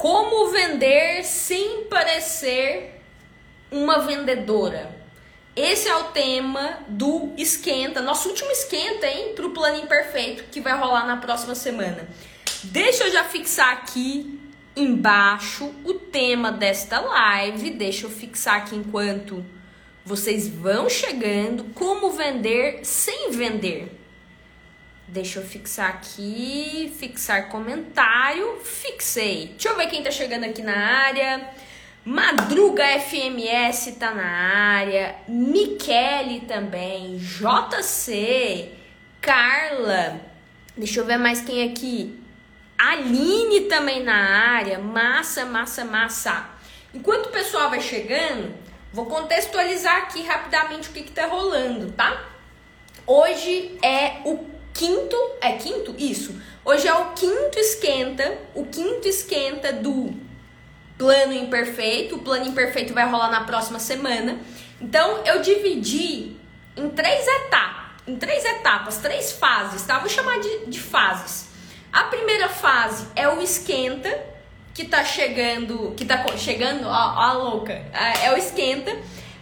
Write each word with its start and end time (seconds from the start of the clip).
Como 0.00 0.48
vender 0.48 1.22
sem 1.24 1.84
parecer 1.84 3.02
uma 3.70 3.98
vendedora? 3.98 4.98
Esse 5.54 5.88
é 5.88 5.94
o 5.94 6.04
tema 6.04 6.78
do 6.88 7.34
esquenta, 7.36 8.00
nosso 8.00 8.30
último 8.30 8.50
esquenta, 8.50 9.06
hein, 9.06 9.34
o 9.38 9.50
plano 9.50 9.76
imperfeito 9.76 10.44
que 10.44 10.58
vai 10.58 10.74
rolar 10.74 11.06
na 11.06 11.18
próxima 11.18 11.54
semana. 11.54 12.08
Deixa 12.64 13.04
eu 13.04 13.12
já 13.12 13.24
fixar 13.24 13.74
aqui 13.74 14.40
embaixo 14.74 15.70
o 15.84 15.92
tema 15.92 16.50
desta 16.50 16.98
live. 16.98 17.68
Deixa 17.68 18.06
eu 18.06 18.10
fixar 18.10 18.56
aqui 18.56 18.76
enquanto 18.76 19.44
vocês 20.02 20.48
vão 20.48 20.88
chegando. 20.88 21.64
Como 21.74 22.08
vender 22.08 22.86
sem 22.86 23.32
vender. 23.32 23.99
Deixa 25.12 25.40
eu 25.40 25.44
fixar 25.44 25.90
aqui, 25.90 26.94
fixar 26.96 27.48
comentário, 27.48 28.60
fixei. 28.62 29.48
Deixa 29.48 29.70
eu 29.70 29.76
ver 29.76 29.88
quem 29.88 30.04
tá 30.04 30.10
chegando 30.12 30.44
aqui 30.44 30.62
na 30.62 30.76
área. 30.76 31.50
Madruga 32.04 32.84
FMS 33.00 33.96
tá 33.98 34.14
na 34.14 34.24
área, 34.24 35.16
Michele 35.26 36.42
também, 36.46 37.18
JC, 37.18 38.72
Carla, 39.20 40.20
deixa 40.76 41.00
eu 41.00 41.04
ver 41.04 41.18
mais 41.18 41.40
quem 41.40 41.68
aqui. 41.68 42.16
Aline 42.78 43.62
também 43.62 44.04
na 44.04 44.14
área, 44.14 44.78
massa, 44.78 45.44
massa, 45.44 45.84
massa. 45.84 46.50
Enquanto 46.94 47.26
o 47.26 47.32
pessoal 47.32 47.68
vai 47.68 47.80
chegando, 47.80 48.54
vou 48.92 49.06
contextualizar 49.06 50.04
aqui 50.04 50.22
rapidamente 50.22 50.88
o 50.88 50.92
que, 50.92 51.02
que 51.02 51.12
tá 51.12 51.26
rolando, 51.26 51.90
tá? 51.90 52.30
Hoje 53.06 53.76
é 53.82 54.20
o 54.24 54.59
quinto, 54.80 55.16
é 55.42 55.52
quinto? 55.52 55.94
Isso. 55.98 56.34
Hoje 56.64 56.88
é 56.88 56.94
o 56.94 57.12
quinto 57.12 57.58
esquenta, 57.58 58.38
o 58.54 58.64
quinto 58.64 59.06
esquenta 59.06 59.74
do 59.74 60.10
plano 60.96 61.34
imperfeito. 61.34 62.16
O 62.16 62.20
plano 62.20 62.46
imperfeito 62.46 62.94
vai 62.94 63.06
rolar 63.06 63.30
na 63.30 63.44
próxima 63.44 63.78
semana. 63.78 64.38
Então 64.80 65.22
eu 65.26 65.42
dividi 65.42 66.34
em 66.74 66.88
três 66.88 67.26
etapas, 67.26 68.02
em 68.06 68.16
três 68.16 68.42
etapas, 68.42 68.96
três 68.96 69.32
fases, 69.32 69.82
tá? 69.82 69.98
Vou 69.98 70.08
chamar 70.08 70.40
de, 70.40 70.64
de 70.66 70.80
fases. 70.80 71.50
A 71.92 72.04
primeira 72.04 72.48
fase 72.48 73.06
é 73.14 73.28
o 73.28 73.42
esquenta, 73.42 74.08
que 74.72 74.86
tá 74.86 75.04
chegando, 75.04 75.92
que 75.94 76.06
tá 76.06 76.24
chegando, 76.38 76.86
ó, 76.86 76.90
ó 76.90 77.20
a 77.20 77.32
louca, 77.34 77.72
é, 77.72 78.26
é 78.26 78.32
o 78.32 78.38
esquenta 78.38 78.96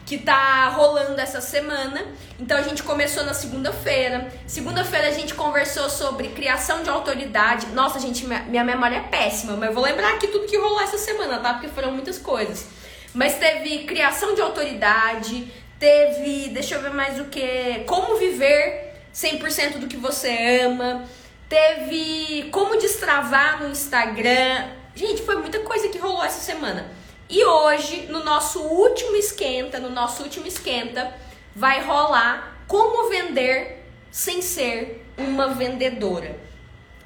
que 0.09 0.17
tá 0.17 0.71
rolando 0.71 1.21
essa 1.21 1.39
semana. 1.39 2.03
Então 2.41 2.57
a 2.57 2.63
gente 2.63 2.83
começou 2.83 3.25
na 3.25 3.35
segunda-feira. 3.35 4.33
Segunda-feira 4.47 5.09
a 5.09 5.11
gente 5.11 5.35
conversou 5.35 5.91
sobre 5.91 6.29
criação 6.29 6.83
de 6.83 6.89
autoridade. 6.89 7.67
Nossa, 7.75 8.01
gente, 8.01 8.27
minha 8.27 8.65
memória 8.65 8.97
é 8.97 9.01
péssima, 9.01 9.53
mas 9.55 9.69
eu 9.69 9.75
vou 9.75 9.85
lembrar 9.85 10.15
aqui 10.15 10.29
tudo 10.29 10.47
que 10.47 10.57
rolou 10.57 10.81
essa 10.81 10.97
semana, 10.97 11.39
tá? 11.41 11.53
Porque 11.53 11.69
foram 11.69 11.93
muitas 11.93 12.17
coisas. 12.17 12.69
Mas 13.13 13.35
teve 13.35 13.85
criação 13.85 14.35
de 14.35 14.41
autoridade, 14.41 15.53
teve, 15.79 16.49
deixa 16.55 16.77
eu 16.77 16.81
ver 16.81 16.95
mais 16.95 17.21
o 17.21 17.27
que, 17.27 17.85
como 17.87 18.17
viver 18.17 18.95
100% 19.15 19.77
do 19.77 19.89
que 19.89 19.99
você 19.99 20.63
ama 20.65 21.07
teve 21.51 22.49
como 22.51 22.79
destravar 22.79 23.63
no 23.63 23.71
Instagram. 23.71 24.69
Gente, 24.95 25.21
foi 25.23 25.37
muita 25.37 25.61
coisa 25.61 25.89
que 25.89 25.99
rolou 25.99 26.25
essa 26.25 26.41
semana. 26.41 26.91
E 27.29 27.45
hoje, 27.45 28.07
no 28.09 28.25
nosso 28.25 28.61
último 28.61 29.17
esquenta, 29.17 29.79
no 29.79 29.91
nosso 29.91 30.23
último 30.23 30.47
esquenta, 30.47 31.13
vai 31.55 31.85
rolar 31.85 32.65
como 32.67 33.09
vender 33.09 33.85
sem 34.11 34.41
ser 34.41 35.05
uma 35.17 35.49
vendedora. 35.49 36.39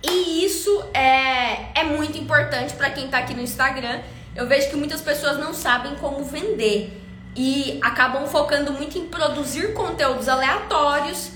E 0.02 0.44
isso 0.44 0.84
é, 0.94 1.80
é 1.80 1.84
muito 1.84 2.18
importante 2.18 2.74
para 2.74 2.90
quem 2.90 3.06
está 3.06 3.18
aqui 3.18 3.34
no 3.34 3.42
Instagram. 3.42 4.00
Eu 4.34 4.46
vejo 4.46 4.70
que 4.70 4.76
muitas 4.76 5.00
pessoas 5.00 5.38
não 5.38 5.52
sabem 5.52 5.94
como 5.96 6.24
vender 6.24 7.00
e 7.34 7.78
acabam 7.82 8.26
focando 8.26 8.72
muito 8.72 8.98
em 8.98 9.06
produzir 9.06 9.72
conteúdos 9.74 10.28
aleatórios 10.28 11.32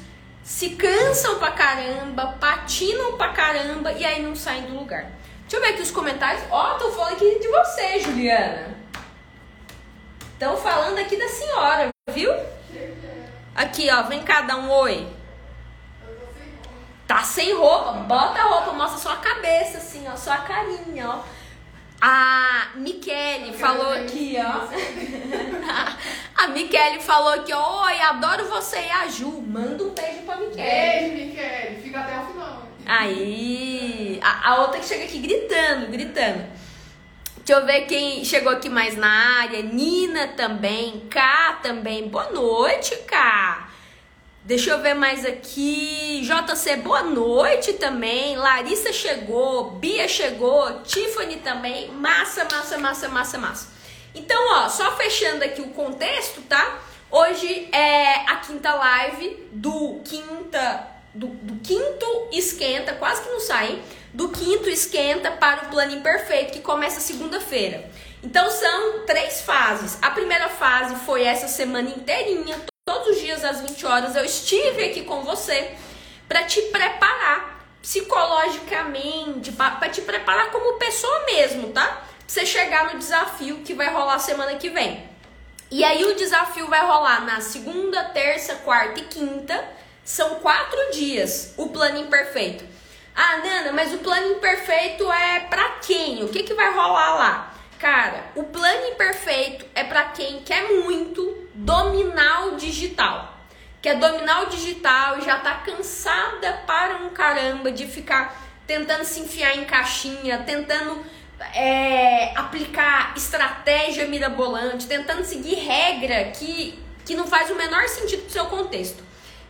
se 0.47 0.71
cansam 0.71 1.41
pra 1.41 1.51
caramba, 1.51 2.37
patinam 2.39 3.17
pra 3.17 3.31
caramba 3.31 3.91
e 3.91 4.05
aí 4.05 4.23
não 4.23 4.37
saem 4.37 4.63
do 4.63 4.79
lugar. 4.79 5.11
Deixa 5.49 5.57
eu 5.57 5.61
ver 5.61 5.75
aqui 5.75 5.83
os 5.83 5.93
comentários. 5.93 6.43
Ó, 6.51 6.75
oh, 6.75 6.79
tô 6.79 6.91
falando 6.91 7.13
aqui 7.13 7.39
de 7.39 7.47
você, 7.47 8.01
Juliana. 8.01 8.77
Estão 10.33 10.57
falando 10.57 10.99
aqui 10.99 11.17
da 11.17 11.29
senhora, 11.29 11.89
viu? 12.11 12.33
Aqui, 13.55 13.89
ó, 13.89 14.03
vem 14.03 14.25
cá 14.25 14.41
dar 14.41 14.57
um 14.57 14.69
oi. 14.71 15.07
Tá 17.07 17.23
sem 17.23 17.55
roupa, 17.55 17.93
bota 17.93 18.41
a 18.41 18.43
roupa, 18.43 18.73
mostra 18.73 18.99
só 18.99 19.13
a 19.13 19.19
cabeça, 19.19 19.79
assim, 19.79 20.05
ó, 20.09 20.17
só 20.17 20.33
a 20.33 20.39
carinha, 20.39 21.09
ó. 21.09 21.23
A 21.99 22.73
Michele 22.75 23.55
falou 23.55 23.91
aqui, 23.91 24.37
ó. 24.39 24.69
a 26.37 26.49
Michele 26.49 27.01
falou 27.01 27.33
aqui, 27.33 27.55
oi, 27.55 28.01
adoro 28.03 28.45
você 28.51 28.79
e 28.79 28.91
a 28.91 29.09
Ju. 29.09 29.41
Manda 29.41 29.83
um 29.83 29.95
beijo 29.95 30.23
pra 30.27 30.37
Michele. 30.37 30.57
Beijo, 30.57 31.15
Michele. 31.15 31.81
Fica 31.83 32.01
até 32.01 32.19
o 32.19 32.27
final. 32.27 32.66
Aí, 32.87 34.21
a, 34.23 34.51
a 34.51 34.61
outra 34.63 34.79
que 34.79 34.87
chega 34.87 35.05
aqui 35.05 35.19
gritando, 35.19 35.89
gritando. 35.89 36.47
Deixa 37.39 37.61
eu 37.61 37.67
ver 37.67 37.83
quem 37.83 38.25
chegou 38.25 38.53
aqui 38.53 38.69
mais 38.69 38.97
na 38.97 39.41
área. 39.41 39.63
Nina 39.63 40.29
também, 40.29 41.01
K 41.11 41.61
também. 41.63 42.09
Boa 42.09 42.31
noite, 42.31 42.97
K. 43.07 43.69
Deixa 44.45 44.71
eu 44.71 44.81
ver 44.81 44.95
mais 44.95 45.25
aqui. 45.25 46.23
JC, 46.23 46.77
boa 46.77 47.03
noite 47.03 47.73
também. 47.75 48.37
Larissa 48.37 48.93
chegou, 48.93 49.73
Bia 49.73 50.07
chegou, 50.07 50.83
Tiffany 50.83 51.37
também. 51.37 51.91
Massa, 51.91 52.45
massa, 52.45 52.79
massa, 52.79 53.09
massa, 53.09 53.39
massa. 53.39 53.69
Então, 54.15 54.41
ó, 54.53 54.69
só 54.69 54.97
fechando 54.97 55.45
aqui 55.45 55.61
o 55.61 55.71
contexto, 55.71 56.43
tá? 56.43 56.79
Hoje 57.11 57.69
é 57.73 58.29
a 58.31 58.37
quinta 58.37 58.73
live 58.75 59.49
do 59.53 60.01
quinta 60.05 60.96
do, 61.17 61.29
do 61.29 61.61
quinto 61.61 62.29
esquenta, 62.33 62.95
quase 62.95 63.23
que 63.23 63.31
não 63.31 63.41
sai, 63.41 63.83
do 64.13 64.29
quinto 64.29 64.69
esquenta 64.69 65.31
para 65.31 65.65
o 65.65 65.69
plano 65.69 65.95
imperfeito 65.95 66.53
que 66.53 66.61
começa 66.61 67.01
segunda-feira. 67.01 67.91
Então 68.23 68.51
são 68.51 69.05
três 69.05 69.43
fases. 69.43 69.99
A 70.03 70.11
primeira 70.11 70.49
fase 70.49 70.95
foi 71.05 71.25
essa 71.25 71.49
semana 71.49 71.91
inteirinha, 71.91 72.61
todos 72.85 73.17
os 73.17 73.21
dias 73.21 73.45
às 73.45 73.61
20 73.61 73.87
horas 73.87 74.17
eu 74.17 74.25
estive 74.25 74.85
aqui 74.85 75.03
com 75.03 75.23
você 75.23 75.75
para 76.29 76.45
te 76.45 76.61
preparar 76.63 77.57
psicologicamente, 77.81 79.53
para 79.53 79.89
te 79.89 80.03
preparar 80.03 80.51
como 80.51 80.79
pessoa 80.79 81.25
mesmo, 81.27 81.73
tá? 81.73 81.87
Pra 81.87 82.05
você 82.27 82.45
chegar 82.45 82.93
no 82.93 82.99
desafio 82.99 83.59
que 83.59 83.75
vai 83.75 83.89
rolar 83.93 84.19
semana 84.19 84.57
que 84.57 84.71
vem. 84.71 85.09
E 85.71 85.85
aí 85.85 86.05
o 86.05 86.17
desafio 86.17 86.67
vai 86.69 86.81
rolar 86.81 87.25
na 87.25 87.41
segunda, 87.41 88.05
terça, 88.07 88.57
quarta 88.57 89.01
e 89.01 89.05
quinta. 89.05 89.76
São 90.07 90.37
quatro 90.37 90.93
dias 90.93 91.53
o 91.57 91.69
plano 91.71 91.99
imperfeito. 91.99 92.65
Ah, 93.13 93.39
Nana, 93.39 93.73
mas 93.73 93.93
o 93.93 93.99
plano 93.99 94.35
imperfeito 94.35 95.11
é 95.11 95.41
para 95.41 95.69
quem? 95.85 96.23
O 96.23 96.29
que, 96.29 96.45
que 96.45 96.55
vai 96.55 96.73
rolar 96.73 97.17
lá? 97.17 97.55
Cara, 97.77 98.27
o 98.37 98.45
plano 98.45 98.87
imperfeito 98.87 99.67
é 99.75 99.83
para 99.83 100.05
quem 100.05 100.43
quer 100.43 100.71
muito 100.85 101.49
dominar 101.53 102.47
o 102.47 102.57
digital. 102.57 103.37
Quer 103.83 103.99
dominar 103.99 104.45
o 104.45 104.47
digital 104.47 105.19
e 105.19 105.23
já 105.23 105.41
tá 105.41 105.57
cansada 105.57 106.53
para 106.65 106.99
um 106.99 107.11
caramba 107.11 107.73
de 107.73 107.85
ficar 107.89 108.41
tentando 108.65 109.05
se 109.05 109.19
enfiar 109.19 109.57
em 109.57 109.65
caixinha, 109.65 110.39
tentando 110.47 111.05
é, 111.53 112.33
aplicar 112.37 113.13
estratégia 113.17 114.07
mirabolante, 114.07 114.87
tentando 114.87 115.25
seguir 115.25 115.57
regra 115.57 116.31
que, 116.31 116.79
que 117.05 117.17
não 117.17 117.27
faz 117.27 117.51
o 117.51 117.57
menor 117.57 117.89
sentido 117.89 118.23
pro 118.23 118.31
seu 118.31 118.47
contexto. 118.47 119.06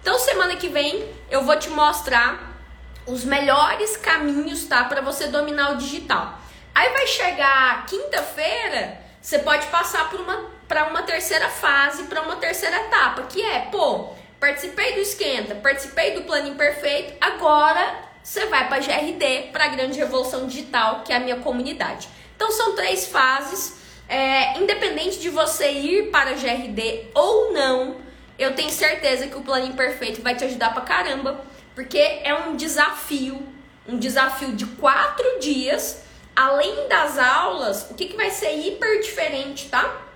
Então, 0.06 0.20
semana 0.20 0.54
que 0.54 0.68
vem 0.68 1.04
eu 1.28 1.42
vou 1.42 1.58
te 1.58 1.68
mostrar 1.68 2.56
os 3.08 3.24
melhores 3.24 3.96
caminhos, 3.96 4.64
tá, 4.64 4.84
para 4.84 5.00
você 5.00 5.26
dominar 5.26 5.72
o 5.72 5.78
digital. 5.78 6.38
Aí 6.72 6.92
vai 6.92 7.08
chegar 7.08 7.84
quinta-feira, 7.86 9.00
você 9.20 9.40
pode 9.40 9.66
passar 9.66 10.08
por 10.08 10.20
uma 10.20 10.48
para 10.68 10.86
uma 10.86 11.02
terceira 11.02 11.48
fase, 11.48 12.04
para 12.04 12.22
uma 12.22 12.36
terceira 12.36 12.76
etapa, 12.82 13.22
que 13.24 13.42
é, 13.42 13.62
pô, 13.62 14.10
participei 14.38 14.92
do 14.94 15.00
esquenta, 15.00 15.56
participei 15.56 16.12
do 16.12 16.22
plano 16.22 16.50
imperfeito, 16.50 17.14
agora 17.20 17.96
você 18.22 18.46
vai 18.46 18.68
para 18.68 18.78
GRD, 18.78 19.48
para 19.50 19.64
a 19.64 19.68
grande 19.68 19.98
revolução 19.98 20.46
digital, 20.46 21.02
que 21.02 21.12
é 21.12 21.16
a 21.16 21.20
minha 21.20 21.38
comunidade. 21.38 22.08
Então 22.36 22.52
são 22.52 22.76
três 22.76 23.08
fases, 23.08 23.76
é, 24.08 24.56
independente 24.56 25.18
de 25.18 25.30
você 25.30 25.68
ir 25.68 26.12
para 26.12 26.30
a 26.30 26.34
GRD 26.34 27.08
ou 27.12 27.52
não, 27.52 28.05
eu 28.38 28.54
tenho 28.54 28.70
certeza 28.70 29.26
que 29.26 29.36
o 29.36 29.42
plano 29.42 29.66
imperfeito 29.66 30.22
vai 30.22 30.34
te 30.34 30.44
ajudar 30.44 30.72
pra 30.72 30.82
caramba, 30.82 31.40
porque 31.74 31.98
é 31.98 32.34
um 32.34 32.56
desafio, 32.56 33.40
um 33.86 33.98
desafio 33.98 34.52
de 34.52 34.66
quatro 34.66 35.38
dias, 35.40 36.02
além 36.34 36.88
das 36.88 37.18
aulas, 37.18 37.90
o 37.90 37.94
que, 37.94 38.06
que 38.06 38.16
vai 38.16 38.30
ser 38.30 38.52
hiper 38.56 39.00
diferente, 39.00 39.68
tá? 39.68 40.06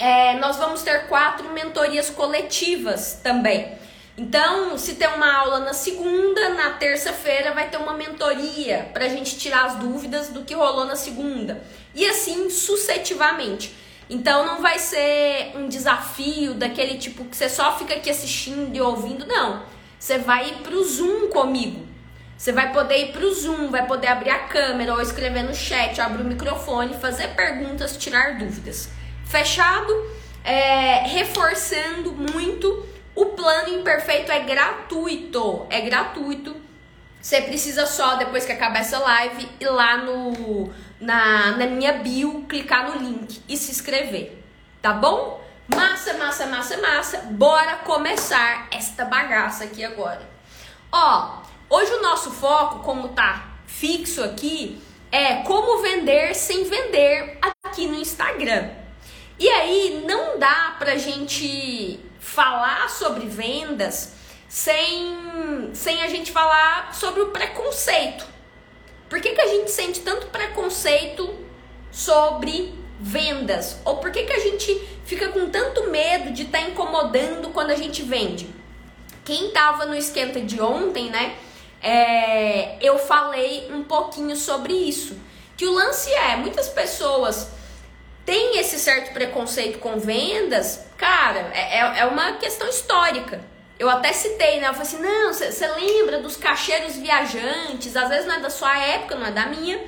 é, 0.00 0.38
nós 0.38 0.56
vamos 0.56 0.82
ter 0.82 1.06
quatro 1.08 1.50
mentorias 1.50 2.08
coletivas 2.08 3.20
também. 3.22 3.78
Então, 4.16 4.76
se 4.78 4.94
tem 4.94 5.06
uma 5.08 5.30
aula 5.30 5.60
na 5.60 5.74
segunda, 5.74 6.48
na 6.50 6.70
terça-feira 6.70 7.52
vai 7.52 7.68
ter 7.68 7.76
uma 7.76 7.92
mentoria 7.92 8.88
para 8.94 9.04
a 9.04 9.08
gente 9.08 9.38
tirar 9.38 9.66
as 9.66 9.76
dúvidas 9.76 10.28
do 10.28 10.42
que 10.42 10.54
rolou 10.54 10.86
na 10.86 10.96
segunda. 10.96 11.62
E 11.94 12.06
assim 12.06 12.48
sucessivamente. 12.48 13.74
Então 14.10 14.44
não 14.44 14.60
vai 14.60 14.80
ser 14.80 15.52
um 15.54 15.68
desafio 15.68 16.54
daquele 16.54 16.98
tipo 16.98 17.24
que 17.24 17.36
você 17.36 17.48
só 17.48 17.78
fica 17.78 17.94
aqui 17.94 18.10
assistindo 18.10 18.74
e 18.74 18.80
ouvindo, 18.80 19.24
não. 19.24 19.62
Você 19.96 20.18
vai 20.18 20.48
ir 20.48 20.54
pro 20.64 20.82
Zoom 20.84 21.28
comigo. 21.28 21.86
Você 22.36 22.50
vai 22.50 22.72
poder 22.72 22.96
ir 22.96 23.12
pro 23.12 23.32
Zoom, 23.32 23.70
vai 23.70 23.86
poder 23.86 24.08
abrir 24.08 24.30
a 24.30 24.40
câmera 24.40 24.94
ou 24.94 25.00
escrever 25.00 25.44
no 25.44 25.54
chat, 25.54 26.00
abrir 26.00 26.22
o 26.22 26.24
microfone, 26.24 26.94
fazer 26.94 27.28
perguntas, 27.36 27.96
tirar 27.96 28.36
dúvidas. 28.36 28.88
Fechado? 29.26 29.92
É, 30.42 31.06
reforçando 31.06 32.12
muito, 32.12 32.84
o 33.14 33.26
plano 33.26 33.68
imperfeito 33.78 34.32
é 34.32 34.40
gratuito. 34.40 35.66
É 35.70 35.82
gratuito. 35.82 36.56
Você 37.20 37.42
precisa 37.42 37.86
só, 37.86 38.16
depois 38.16 38.44
que 38.44 38.52
acabar 38.52 38.80
essa 38.80 38.98
live, 38.98 39.48
ir 39.60 39.68
lá 39.68 39.98
no 39.98 40.72
na, 41.00 41.52
na 41.52 41.66
minha 41.66 41.94
bio, 41.94 42.44
clicar 42.48 42.90
no 42.90 43.02
link 43.02 43.42
e 43.48 43.56
se 43.56 43.70
inscrever, 43.70 44.38
tá 44.82 44.92
bom? 44.92 45.40
Massa, 45.74 46.14
massa, 46.14 46.46
massa, 46.46 46.76
massa. 46.78 47.18
Bora 47.30 47.76
começar 47.76 48.68
esta 48.70 49.04
bagaça 49.04 49.64
aqui 49.64 49.84
agora. 49.84 50.28
Ó, 50.92 51.42
hoje 51.68 51.92
o 51.94 52.02
nosso 52.02 52.30
foco, 52.32 52.80
como 52.80 53.08
tá 53.08 53.50
fixo 53.66 54.22
aqui, 54.22 54.80
é 55.12 55.36
como 55.42 55.80
vender 55.80 56.34
sem 56.34 56.64
vender 56.64 57.38
aqui 57.64 57.86
no 57.86 57.94
Instagram. 57.94 58.68
E 59.38 59.48
aí 59.48 60.04
não 60.06 60.38
dá 60.38 60.74
pra 60.78 60.96
gente 60.96 62.00
falar 62.18 62.90
sobre 62.90 63.26
vendas 63.26 64.12
sem, 64.48 65.70
sem 65.72 66.02
a 66.02 66.08
gente 66.08 66.32
falar 66.32 66.92
sobre 66.94 67.22
o 67.22 67.30
preconceito 67.30 68.29
por 69.10 69.20
que, 69.20 69.34
que 69.34 69.40
a 69.40 69.48
gente 69.48 69.70
sente 69.72 70.00
tanto 70.00 70.28
preconceito 70.28 71.34
sobre 71.90 72.72
vendas? 73.00 73.80
Ou 73.84 73.96
por 73.96 74.12
que, 74.12 74.22
que 74.22 74.32
a 74.32 74.38
gente 74.38 74.72
fica 75.04 75.28
com 75.30 75.50
tanto 75.50 75.90
medo 75.90 76.32
de 76.32 76.44
estar 76.44 76.60
tá 76.60 76.64
incomodando 76.64 77.50
quando 77.50 77.72
a 77.72 77.76
gente 77.76 78.02
vende? 78.02 78.48
Quem 79.24 79.48
estava 79.48 79.84
no 79.84 79.96
esquenta 79.96 80.40
de 80.40 80.60
ontem, 80.60 81.10
né? 81.10 81.34
É, 81.82 82.76
eu 82.80 82.98
falei 82.98 83.68
um 83.72 83.82
pouquinho 83.82 84.36
sobre 84.36 84.72
isso. 84.72 85.18
Que 85.56 85.66
o 85.66 85.72
lance 85.72 86.08
é, 86.14 86.36
muitas 86.36 86.68
pessoas 86.68 87.50
têm 88.24 88.58
esse 88.60 88.78
certo 88.78 89.12
preconceito 89.12 89.80
com 89.80 89.98
vendas, 89.98 90.86
cara, 90.96 91.50
é, 91.52 91.78
é, 91.78 91.98
é 91.98 92.06
uma 92.06 92.34
questão 92.34 92.68
histórica. 92.68 93.49
Eu 93.80 93.88
até 93.88 94.12
citei, 94.12 94.60
né? 94.60 94.68
Eu 94.68 94.74
falei 94.74 94.82
assim: 94.82 95.00
não, 95.00 95.32
você 95.32 95.66
lembra 95.68 96.20
dos 96.20 96.36
cacheiros 96.36 96.96
viajantes? 96.96 97.96
Às 97.96 98.10
vezes 98.10 98.26
não 98.26 98.34
é 98.34 98.40
da 98.40 98.50
sua 98.50 98.78
época, 98.78 99.14
não 99.14 99.26
é 99.26 99.30
da 99.30 99.46
minha. 99.46 99.80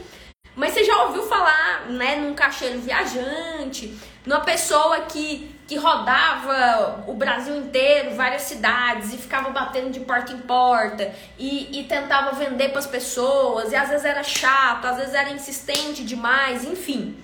Mas 0.56 0.72
você 0.72 0.82
já 0.82 1.04
ouviu 1.04 1.24
falar, 1.24 1.90
né, 1.90 2.16
num 2.16 2.32
cacheiro 2.34 2.78
viajante, 2.80 3.94
numa 4.24 4.40
pessoa 4.40 5.00
que, 5.02 5.54
que 5.66 5.76
rodava 5.76 7.04
o 7.06 7.12
Brasil 7.12 7.54
inteiro, 7.56 8.14
várias 8.14 8.42
cidades, 8.42 9.12
e 9.12 9.18
ficava 9.18 9.50
batendo 9.50 9.90
de 9.90 10.00
porta 10.00 10.32
em 10.32 10.38
porta, 10.38 11.14
e, 11.38 11.80
e 11.80 11.84
tentava 11.84 12.32
vender 12.32 12.68
para 12.70 12.78
as 12.78 12.86
pessoas, 12.86 13.72
e 13.72 13.76
às 13.76 13.88
vezes 13.88 14.04
era 14.04 14.22
chato, 14.22 14.86
às 14.86 14.96
vezes 14.96 15.14
era 15.14 15.30
insistente 15.30 16.02
demais, 16.02 16.64
enfim. 16.64 17.16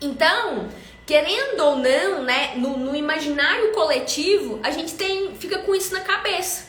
Então, 0.00 0.68
querendo 1.10 1.58
ou 1.58 1.74
não, 1.74 2.22
né, 2.22 2.54
no, 2.54 2.76
no, 2.76 2.94
imaginário 2.94 3.72
coletivo, 3.72 4.60
a 4.62 4.70
gente 4.70 4.94
tem, 4.94 5.34
fica 5.34 5.58
com 5.58 5.74
isso 5.74 5.92
na 5.92 6.02
cabeça. 6.02 6.68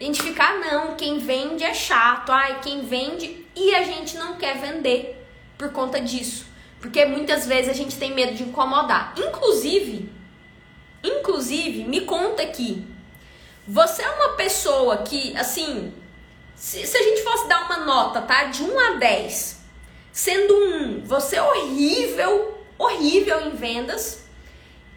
A 0.00 0.02
gente 0.02 0.20
fica, 0.20 0.42
ah, 0.42 0.54
não, 0.56 0.96
quem 0.96 1.18
vende 1.18 1.62
é 1.62 1.72
chato, 1.72 2.32
ai, 2.32 2.58
quem 2.60 2.84
vende, 2.84 3.46
e 3.54 3.72
a 3.76 3.84
gente 3.84 4.16
não 4.16 4.34
quer 4.34 4.58
vender 4.58 5.24
por 5.56 5.70
conta 5.70 6.00
disso. 6.00 6.46
Porque 6.80 7.04
muitas 7.04 7.46
vezes 7.46 7.70
a 7.70 7.72
gente 7.72 7.96
tem 7.96 8.12
medo 8.12 8.34
de 8.34 8.42
incomodar. 8.42 9.14
Inclusive, 9.16 10.10
inclusive, 11.04 11.84
me 11.84 12.00
conta 12.00 12.42
aqui, 12.42 12.84
você 13.64 14.02
é 14.02 14.10
uma 14.10 14.30
pessoa 14.30 15.04
que, 15.04 15.36
assim, 15.36 15.94
se, 16.56 16.84
se 16.84 16.96
a 16.96 17.02
gente 17.04 17.22
fosse 17.22 17.46
dar 17.46 17.66
uma 17.66 17.84
nota, 17.84 18.22
tá? 18.22 18.42
De 18.46 18.60
1 18.60 18.80
a 18.80 18.90
10, 18.94 19.60
sendo 20.10 20.52
um, 20.52 21.04
você 21.04 21.36
é 21.36 21.42
horrível 21.44 22.57
horrível 22.78 23.40
em 23.40 23.50
vendas. 23.50 24.24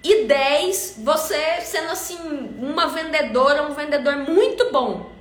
E 0.04 0.24
10, 0.26 0.96
você 1.04 1.62
sendo 1.62 1.92
assim, 1.92 2.18
uma 2.60 2.88
vendedora, 2.88 3.64
um 3.64 3.74
vendedor 3.74 4.18
muito 4.18 4.72
bom. 4.72 5.12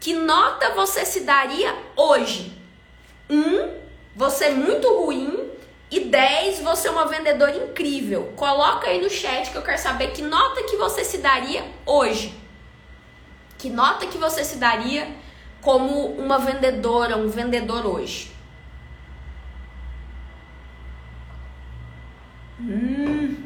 Que 0.00 0.14
nota 0.14 0.70
você 0.70 1.04
se 1.04 1.20
daria 1.20 1.74
hoje? 1.96 2.52
1, 3.28 3.36
um, 3.36 3.74
você 4.14 4.46
é 4.46 4.50
muito 4.50 4.88
ruim. 4.88 5.48
E 5.90 6.00
10, 6.00 6.60
você 6.60 6.88
é 6.88 6.90
uma 6.90 7.06
vendedora 7.06 7.56
incrível. 7.56 8.32
Coloca 8.36 8.88
aí 8.88 9.00
no 9.00 9.08
chat 9.08 9.50
que 9.50 9.56
eu 9.56 9.62
quero 9.62 9.78
saber 9.78 10.08
que 10.08 10.20
nota 10.20 10.62
que 10.64 10.76
você 10.76 11.02
se 11.02 11.18
daria 11.18 11.64
hoje. 11.86 12.34
Que 13.56 13.70
nota 13.70 14.06
que 14.06 14.18
você 14.18 14.44
se 14.44 14.56
daria 14.56 15.08
como 15.62 16.06
uma 16.12 16.38
vendedora, 16.38 17.16
um 17.16 17.28
vendedor 17.28 17.86
hoje. 17.86 18.30
Hum. 22.60 23.44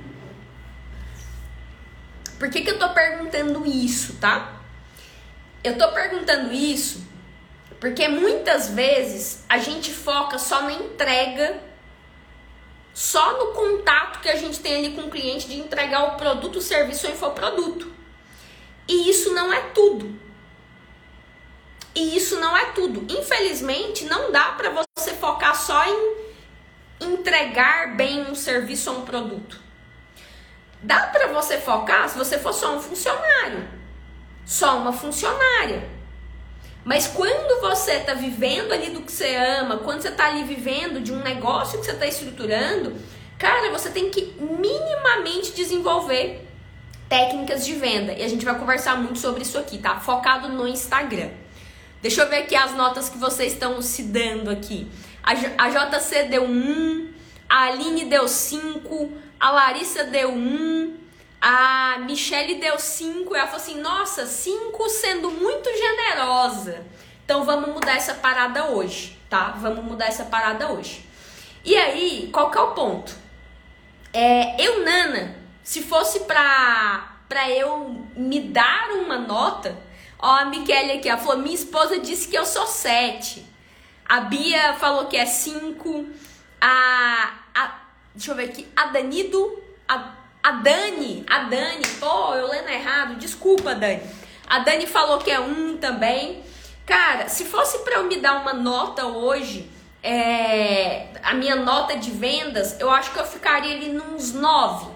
Por 2.39 2.51
que, 2.51 2.63
que 2.63 2.71
eu 2.71 2.79
tô 2.79 2.89
perguntando 2.91 3.65
isso, 3.67 4.17
tá? 4.17 4.61
Eu 5.63 5.79
tô 5.79 5.89
perguntando 5.93 6.53
isso 6.53 7.13
porque 7.83 8.07
muitas 8.07 8.69
vezes 8.69 9.45
a 9.49 9.59
gente 9.59 9.93
foca 9.93 10.39
só 10.39 10.63
na 10.63 10.73
entrega, 10.73 11.61
só 12.95 13.39
no 13.39 13.47
contato 13.53 14.21
que 14.21 14.29
a 14.29 14.37
gente 14.37 14.61
tem 14.61 14.77
ali 14.77 14.95
com 14.95 15.09
o 15.09 15.11
cliente 15.11 15.49
de 15.49 15.59
entregar 15.59 16.05
o 16.05 16.17
produto, 16.17 16.61
o 16.61 16.63
serviço 16.63 17.09
ou 17.09 17.13
infoproduto. 17.13 17.93
E 18.87 19.11
isso 19.11 19.35
não 19.35 19.53
é 19.53 19.63
tudo. 19.75 20.17
E 21.93 22.17
isso 22.17 22.39
não 22.39 22.57
é 22.57 22.67
tudo. 22.67 23.05
Infelizmente, 23.13 24.05
não 24.05 24.31
dá 24.31 24.53
para 24.53 24.71
você 24.71 25.13
focar 25.15 25.61
só 25.61 25.85
em 25.85 26.22
entregar 27.05 27.97
bem 27.97 28.23
um 28.23 28.35
serviço 28.35 28.91
ou 28.91 28.99
um 28.99 29.05
produto. 29.05 29.61
Dá 30.83 31.07
para 31.07 31.29
você 31.29 31.59
focar 31.59 32.09
se 32.09 32.19
você 32.19 32.39
for 32.39 32.53
só 32.53 32.77
um 32.77 32.81
funcionário, 32.81 33.69
só 34.45 34.79
uma 34.79 34.93
funcionária. 34.93 35.89
Mas 36.85 37.07
quando 37.07 37.61
você 37.61 37.93
está 37.93 38.15
vivendo 38.15 38.73
ali 38.73 38.91
do 38.91 39.03
que 39.03 39.13
você 39.13 39.37
ama, 39.37 39.79
quando 39.79 40.03
você 40.03 40.09
está 40.09 40.27
ali 40.27 40.43
vivendo 40.43 41.01
de 41.01 41.13
um 41.13 41.21
negócio 41.21 41.79
que 41.79 41.85
você 41.85 41.93
está 41.93 42.07
estruturando, 42.07 42.97
cara, 43.39 43.71
você 43.71 43.91
tem 43.91 44.11
que 44.11 44.35
minimamente 44.41 45.53
desenvolver 45.53 46.49
técnicas 47.09 47.65
de 47.65 47.75
venda. 47.75 48.13
E 48.13 48.23
a 48.25 48.29
gente 48.29 48.45
vai 48.45 48.59
conversar 48.59 48.97
muito 48.97 49.19
sobre 49.19 49.43
isso 49.43 49.59
aqui, 49.59 49.79
tá? 49.79 50.01
Focado 50.01 50.49
no 50.49 50.67
Instagram. 50.67 51.31
Deixa 52.01 52.23
eu 52.23 52.29
ver 52.29 52.39
aqui 52.39 52.57
as 52.57 52.75
notas 52.75 53.09
que 53.09 53.17
vocês 53.17 53.53
estão 53.53 53.81
se 53.81 54.03
dando 54.03 54.51
aqui. 54.51 54.91
A, 55.23 55.69
JC 55.69 56.25
deu 56.25 56.45
1, 56.45 57.13
a 57.49 57.65
Aline 57.65 58.07
deu 58.07 58.27
5, 58.27 59.13
a 59.39 59.51
Larissa 59.51 60.05
deu 60.05 60.31
1, 60.33 60.97
a 61.41 61.99
Michelle 62.01 62.57
deu 62.57 62.79
5. 62.79 63.35
Ela 63.35 63.47
falou 63.47 63.63
assim: 63.63 63.81
nossa, 63.81 64.27
5 64.27 64.89
sendo 64.89 65.31
muito 65.31 65.71
generosa. 65.71 66.85
Então 67.25 67.45
vamos 67.45 67.71
mudar 67.71 67.97
essa 67.97 68.15
parada 68.15 68.67
hoje, 68.67 69.19
tá? 69.31 69.55
Vamos 69.59 69.85
mudar 69.85 70.07
essa 70.07 70.25
parada 70.25 70.73
hoje. 70.73 71.07
E 71.65 71.77
aí, 71.77 72.29
qual 72.33 72.51
que 72.51 72.59
é 72.59 72.61
o 72.61 72.73
ponto? 72.73 73.15
É, 74.13 74.61
eu, 74.61 74.85
Nana, 74.85 75.37
se 75.63 75.83
fosse 75.83 76.21
pra, 76.21 77.17
pra 77.29 77.49
eu 77.49 78.05
me 78.17 78.41
dar 78.41 78.91
uma 78.91 79.19
nota, 79.19 79.79
ó, 80.19 80.39
a 80.39 80.45
Michele 80.47 80.93
aqui, 80.93 81.09
ela 81.09 81.19
falou: 81.19 81.39
minha 81.39 81.55
esposa 81.55 82.01
disse 82.01 82.27
que 82.29 82.37
eu 82.37 82.45
sou 82.45 82.67
7. 82.67 83.52
A 84.13 84.21
Bia 84.21 84.75
falou 84.75 85.07
que 85.07 85.17
é 85.17 85.25
5. 85.25 86.07
A, 86.61 87.33
a. 87.55 87.81
Deixa 88.15 88.31
eu 88.31 88.35
ver 88.35 88.51
aqui. 88.51 88.69
A 88.77 88.89
Danido. 88.89 89.59
A, 89.89 90.13
a 90.43 90.51
Dani. 90.53 91.25
A 91.27 91.45
Dani. 91.45 91.83
Pô, 91.99 92.35
eu 92.35 92.47
lendo 92.47 92.69
errado. 92.69 93.15
Desculpa, 93.15 93.75
Dani. 93.75 94.03
A 94.47 94.59
Dani 94.59 94.87
falou 94.87 95.17
que 95.17 95.31
é 95.31 95.41
1 95.41 95.45
um 95.45 95.79
também. 95.79 96.45
Cara, 96.85 97.27
se 97.31 97.47
fosse 97.47 97.79
para 97.79 97.95
eu 97.95 98.05
me 98.05 98.19
dar 98.19 98.43
uma 98.43 98.53
nota 98.53 99.07
hoje, 99.07 99.71
é, 100.03 101.07
a 101.23 101.33
minha 101.33 101.57
nota 101.57 101.97
de 101.97 102.11
vendas, 102.11 102.79
eu 102.79 102.91
acho 102.91 103.13
que 103.13 103.19
eu 103.19 103.25
ficaria 103.25 103.75
ali 103.75 103.89
nos 103.89 104.35
9. 104.35 104.91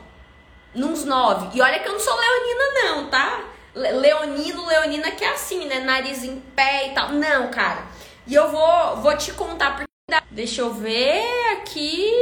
Nos 0.75 1.06
9. 1.06 1.56
E 1.56 1.62
olha 1.62 1.78
que 1.78 1.88
eu 1.88 1.94
não 1.94 2.00
sou 2.00 2.14
leonina, 2.14 2.64
não, 2.85 3.08
tá? 3.08 3.44
Leonino, 3.75 4.66
leonina 4.66 5.11
que 5.12 5.25
é 5.25 5.32
assim, 5.32 5.64
né? 5.64 5.80
Nariz 5.80 6.23
em 6.23 6.38
pé 6.54 6.88
e 6.88 6.90
tal. 6.90 7.12
Não, 7.12 7.49
cara. 7.50 7.96
E 8.26 8.35
eu 8.35 8.50
vou, 8.50 8.97
vou 8.97 9.16
te 9.16 9.33
contar 9.33 9.76
porque. 9.76 9.87
Deixa 10.30 10.61
eu 10.61 10.73
ver 10.73 11.23
aqui. 11.52 12.12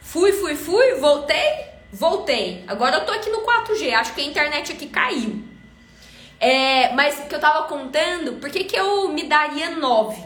Fui, 0.00 0.32
fui, 0.32 0.56
fui, 0.56 0.94
voltei. 0.94 1.66
Voltei. 1.92 2.64
Agora 2.66 2.96
eu 2.96 3.06
tô 3.06 3.12
aqui 3.12 3.30
no 3.30 3.40
4G. 3.40 3.92
Acho 3.94 4.14
que 4.14 4.20
a 4.20 4.24
internet 4.24 4.72
aqui 4.72 4.88
caiu. 4.88 5.42
É, 6.38 6.92
mas 6.92 7.20
que 7.20 7.34
eu 7.34 7.40
tava 7.40 7.66
contando, 7.66 8.34
por 8.34 8.50
que, 8.50 8.64
que 8.64 8.76
eu 8.76 9.08
me 9.08 9.24
daria 9.24 9.70
9? 9.70 10.22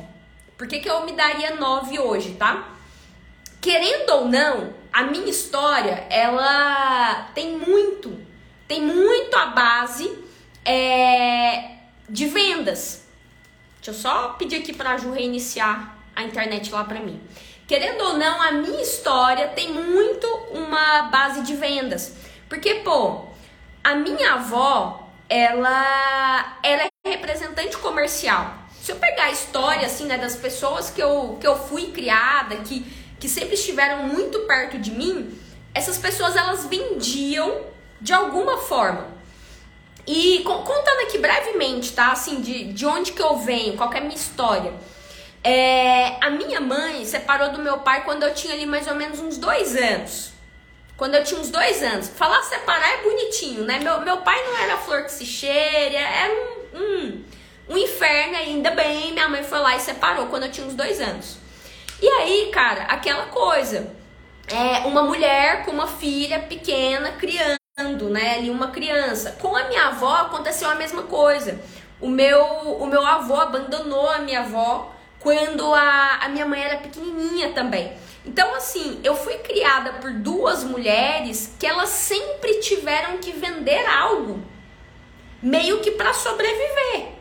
Por 0.59 0.67
que, 0.67 0.81
que 0.81 0.90
eu 0.90 1.05
me 1.05 1.12
daria 1.12 1.55
9 1.55 1.99
hoje, 2.00 2.33
tá? 2.33 2.69
Querendo 3.61 4.11
ou 4.11 4.25
não, 4.26 4.75
a 4.93 5.05
minha 5.05 5.31
história, 5.31 6.07
ela 6.11 7.31
tem 7.35 7.57
muito, 7.57 8.19
tem 8.67 8.83
muito 8.83 9.35
a 9.37 9.47
base 9.47 10.19
é, 10.64 11.76
de 12.09 12.26
vendas. 12.26 13.00
Deixa 13.83 13.91
eu 13.91 13.95
só 13.95 14.29
pedir 14.31 14.57
aqui 14.57 14.75
pra 14.75 14.99
Ju 14.99 15.11
reiniciar 15.11 15.97
a 16.15 16.23
internet 16.23 16.71
lá 16.71 16.85
pra 16.85 17.01
mim. 17.01 17.19
Querendo 17.67 18.03
ou 18.03 18.19
não, 18.19 18.43
a 18.43 18.53
minha 18.53 18.83
história 18.83 19.49
tem 19.49 19.73
muito 19.73 20.27
uma 20.53 21.05
base 21.05 21.43
de 21.43 21.55
vendas. 21.55 22.15
Porque, 22.47 22.75
pô, 22.77 23.25
a 23.83 23.95
minha 23.95 24.35
avó, 24.35 25.09
ela, 25.29 26.59
ela 26.63 26.83
é 26.83 27.09
representante 27.09 27.79
comercial. 27.79 28.55
Se 28.83 28.93
eu 28.93 28.97
pegar 28.97 29.25
a 29.25 29.31
história, 29.31 29.87
assim, 29.87 30.05
né, 30.05 30.19
das 30.19 30.37
pessoas 30.37 30.91
que 30.91 31.03
eu, 31.03 31.39
que 31.41 31.47
eu 31.47 31.57
fui 31.57 31.91
criada, 31.91 32.57
que, 32.57 32.81
que 33.19 33.29
sempre 33.29 33.55
estiveram 33.55 34.03
muito 34.09 34.41
perto 34.41 34.79
de 34.79 34.91
mim, 34.91 35.39
essas 35.73 35.97
pessoas, 35.97 36.37
elas 36.37 36.67
vendiam 36.67 37.63
de 38.01 38.13
alguma 38.13 38.59
forma. 38.59 39.07
E 40.12 40.43
contando 40.43 41.02
aqui 41.02 41.19
brevemente, 41.19 41.93
tá? 41.93 42.11
Assim, 42.11 42.40
de, 42.40 42.64
de 42.73 42.85
onde 42.85 43.12
que 43.12 43.23
eu 43.23 43.37
venho, 43.37 43.76
qual 43.76 43.93
é 43.93 43.99
a 43.99 44.00
minha 44.00 44.17
história. 44.17 44.73
É, 45.45 46.17
a 46.21 46.31
minha 46.31 46.61
mãe 46.61 47.05
separou 47.05 47.52
do 47.52 47.61
meu 47.61 47.79
pai 47.79 48.02
quando 48.02 48.25
eu 48.25 48.35
tinha 48.35 48.52
ali 48.55 48.67
mais 48.67 48.88
ou 48.88 48.97
menos 48.97 49.21
uns 49.21 49.38
dois 49.38 49.76
anos. 49.76 50.33
Quando 50.97 51.14
eu 51.14 51.23
tinha 51.23 51.38
uns 51.38 51.49
dois 51.49 51.81
anos. 51.85 52.09
Falar 52.09 52.43
separar 52.43 52.93
é 52.95 53.02
bonitinho, 53.05 53.62
né? 53.62 53.79
Meu, 53.79 54.00
meu 54.00 54.17
pai 54.17 54.37
não 54.49 54.59
era 54.59 54.76
flor 54.79 55.05
que 55.05 55.12
se 55.12 55.25
cheira, 55.25 55.97
era 55.97 56.35
um, 56.35 56.79
um, 56.81 57.25
um 57.69 57.79
inferno, 57.79 58.35
ainda 58.35 58.73
bem. 58.73 59.12
Minha 59.12 59.29
mãe 59.29 59.45
foi 59.45 59.61
lá 59.61 59.76
e 59.76 59.81
separou 59.81 60.26
quando 60.26 60.47
eu 60.47 60.50
tinha 60.50 60.67
uns 60.67 60.75
dois 60.75 61.00
anos. 61.00 61.37
E 62.02 62.09
aí, 62.09 62.50
cara, 62.52 62.83
aquela 62.87 63.26
coisa. 63.26 63.95
É 64.49 64.88
uma 64.88 65.05
mulher 65.05 65.64
com 65.64 65.71
uma 65.71 65.87
filha 65.87 66.40
pequena 66.40 67.12
criando, 67.12 67.60
né? 67.83 68.37
Ali 68.37 68.51
uma 68.51 68.69
criança. 68.69 69.37
Com 69.41 69.57
a 69.57 69.65
minha 69.65 69.89
avó 69.89 70.15
aconteceu 70.17 70.69
a 70.69 70.75
mesma 70.75 71.03
coisa. 71.05 71.61
O 72.01 72.09
meu, 72.09 72.43
o 72.43 72.87
meu 72.87 73.05
avô 73.05 73.37
abandonou 73.37 74.09
a 74.09 74.19
minha 74.19 74.41
avó 74.41 74.95
quando 75.19 75.75
a, 75.75 76.19
a 76.23 76.29
minha 76.29 76.47
mãe 76.47 76.63
era 76.63 76.79
pequenininha 76.79 77.53
também. 77.53 77.93
Então, 78.25 78.55
assim, 78.55 79.01
eu 79.03 79.15
fui 79.15 79.35
criada 79.39 79.95
por 79.95 80.13
duas 80.13 80.63
mulheres 80.65 81.55
que 81.59 81.67
elas 81.67 81.89
sempre 81.89 82.61
tiveram 82.61 83.19
que 83.19 83.33
vender 83.33 83.85
algo, 83.87 84.43
meio 85.43 85.81
que 85.81 85.93
para 85.93 86.13
sobreviver. 86.13 87.13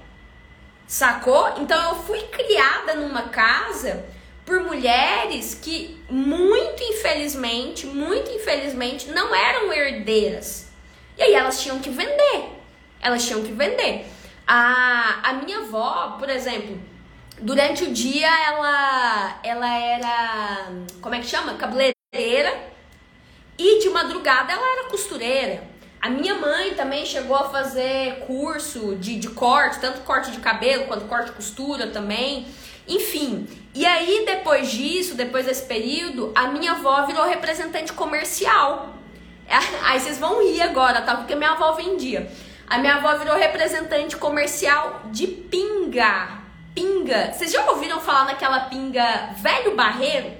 Sacou? 0.88 1.54
Então, 1.58 1.90
eu 1.90 1.96
fui 2.04 2.20
criada 2.24 2.96
numa 2.96 3.24
casa 3.24 4.06
por 4.50 4.62
mulheres 4.62 5.54
que, 5.54 6.04
muito 6.10 6.82
infelizmente, 6.82 7.86
muito 7.86 8.32
infelizmente, 8.32 9.10
não 9.12 9.34
eram 9.34 9.72
herdeiras. 9.72 10.68
E 11.16 11.22
aí 11.22 11.34
elas 11.36 11.62
tinham 11.62 11.80
que 11.80 11.92
vender. 11.92 12.50
Elas 13.00 13.26
tinham 13.28 13.44
que 13.44 13.52
vender. 13.52 14.08
A, 14.48 15.20
a 15.30 15.34
minha 15.34 15.60
avó, 15.60 16.16
por 16.18 16.30
exemplo, 16.30 16.82
Durante 17.42 17.86
o 17.86 17.94
dia 17.94 18.28
ela 18.48 19.40
ela 19.44 19.78
era, 19.78 20.72
como 21.02 21.16
é 21.16 21.20
que 21.20 21.28
chama? 21.28 21.54
Cabeleireira. 21.54 22.70
E 23.58 23.80
de 23.80 23.90
madrugada 23.90 24.52
ela 24.52 24.74
era 24.74 24.90
costureira. 24.90 25.64
A 26.02 26.10
minha 26.10 26.36
mãe 26.36 26.74
também 26.76 27.06
chegou 27.06 27.38
a 27.38 27.50
fazer 27.50 28.26
curso 28.26 28.96
de, 28.96 29.18
de 29.18 29.30
corte, 29.30 29.80
tanto 29.80 30.02
corte 30.02 30.32
de 30.32 30.40
cabelo 30.40 30.86
quanto 30.86 31.06
corte 31.06 31.28
de 31.28 31.32
costura 31.34 31.88
também. 31.88 32.46
Enfim, 32.88 33.48
e 33.82 33.86
aí 33.86 34.24
depois 34.26 34.72
disso, 34.72 35.16
depois 35.16 35.46
desse 35.46 35.66
período, 35.66 36.32
a 36.36 36.48
minha 36.48 36.72
avó 36.72 37.06
virou 37.06 37.26
representante 37.26 37.94
comercial. 37.94 38.96
Aí 39.84 40.00
vocês 40.00 40.18
vão 40.18 40.44
rir 40.44 40.62
agora, 40.62 41.02
tá? 41.02 41.16
Porque 41.16 41.36
minha 41.36 41.52
avó 41.52 41.72
vendia. 41.74 42.30
A 42.68 42.78
minha 42.78 42.96
avó 42.96 43.16
virou 43.18 43.36
representante 43.36 44.16
comercial 44.16 45.04
de 45.12 45.26
pinga 45.28 46.40
pinga. 46.80 47.34
Vocês 47.34 47.52
já 47.52 47.70
ouviram 47.70 48.00
falar 48.00 48.26
naquela 48.26 48.62
pinga 48.62 49.32
velho 49.38 49.76
barreiro? 49.76 50.32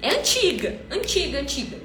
É 0.00 0.10
antiga, 0.10 0.80
antiga, 0.90 1.38
antiga. 1.38 1.78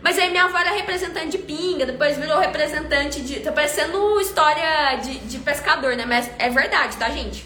Mas 0.00 0.18
aí 0.18 0.30
minha 0.30 0.44
avó 0.44 0.58
era 0.58 0.70
representante 0.70 1.30
de 1.30 1.38
pinga, 1.38 1.84
depois 1.84 2.16
virou 2.16 2.38
representante 2.38 3.20
de. 3.20 3.40
Tá 3.40 3.50
parecendo 3.50 4.20
história 4.20 4.96
de, 5.02 5.18
de 5.18 5.38
pescador, 5.38 5.96
né? 5.96 6.04
Mas 6.06 6.30
é 6.38 6.48
verdade, 6.48 6.96
tá, 6.96 7.08
gente? 7.10 7.44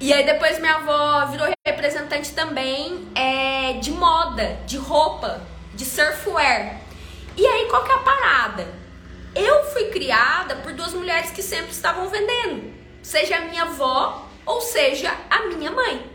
E 0.00 0.12
aí 0.14 0.24
depois 0.24 0.58
minha 0.58 0.76
avó 0.76 1.26
virou 1.26 1.46
representante 1.66 2.32
também 2.32 3.06
é, 3.14 3.74
de 3.74 3.90
moda, 3.90 4.58
de 4.66 4.78
roupa, 4.78 5.42
de 5.74 5.84
surfwear. 5.84 6.80
E 7.36 7.46
aí 7.46 7.68
qual 7.68 7.84
que 7.84 7.92
é 7.92 7.94
a 7.94 7.98
parada? 7.98 8.66
Eu 9.34 9.64
fui 9.72 9.84
criada 9.90 10.56
por 10.56 10.72
duas 10.72 10.94
mulheres 10.94 11.30
que 11.30 11.42
sempre 11.42 11.70
estavam 11.70 12.08
vendendo. 12.08 12.72
Seja 13.02 13.36
a 13.36 13.40
minha 13.42 13.62
avó 13.62 14.26
ou 14.46 14.60
seja, 14.60 15.14
a 15.30 15.42
minha 15.46 15.70
mãe. 15.70 16.10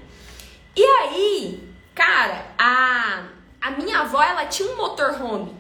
E 0.75 0.83
aí, 0.83 1.73
cara, 1.93 2.47
a, 2.57 3.23
a 3.61 3.71
minha 3.71 3.99
avó, 3.99 4.21
ela 4.21 4.45
tinha 4.45 4.69
um 4.69 4.75
motorhome. 4.75 5.55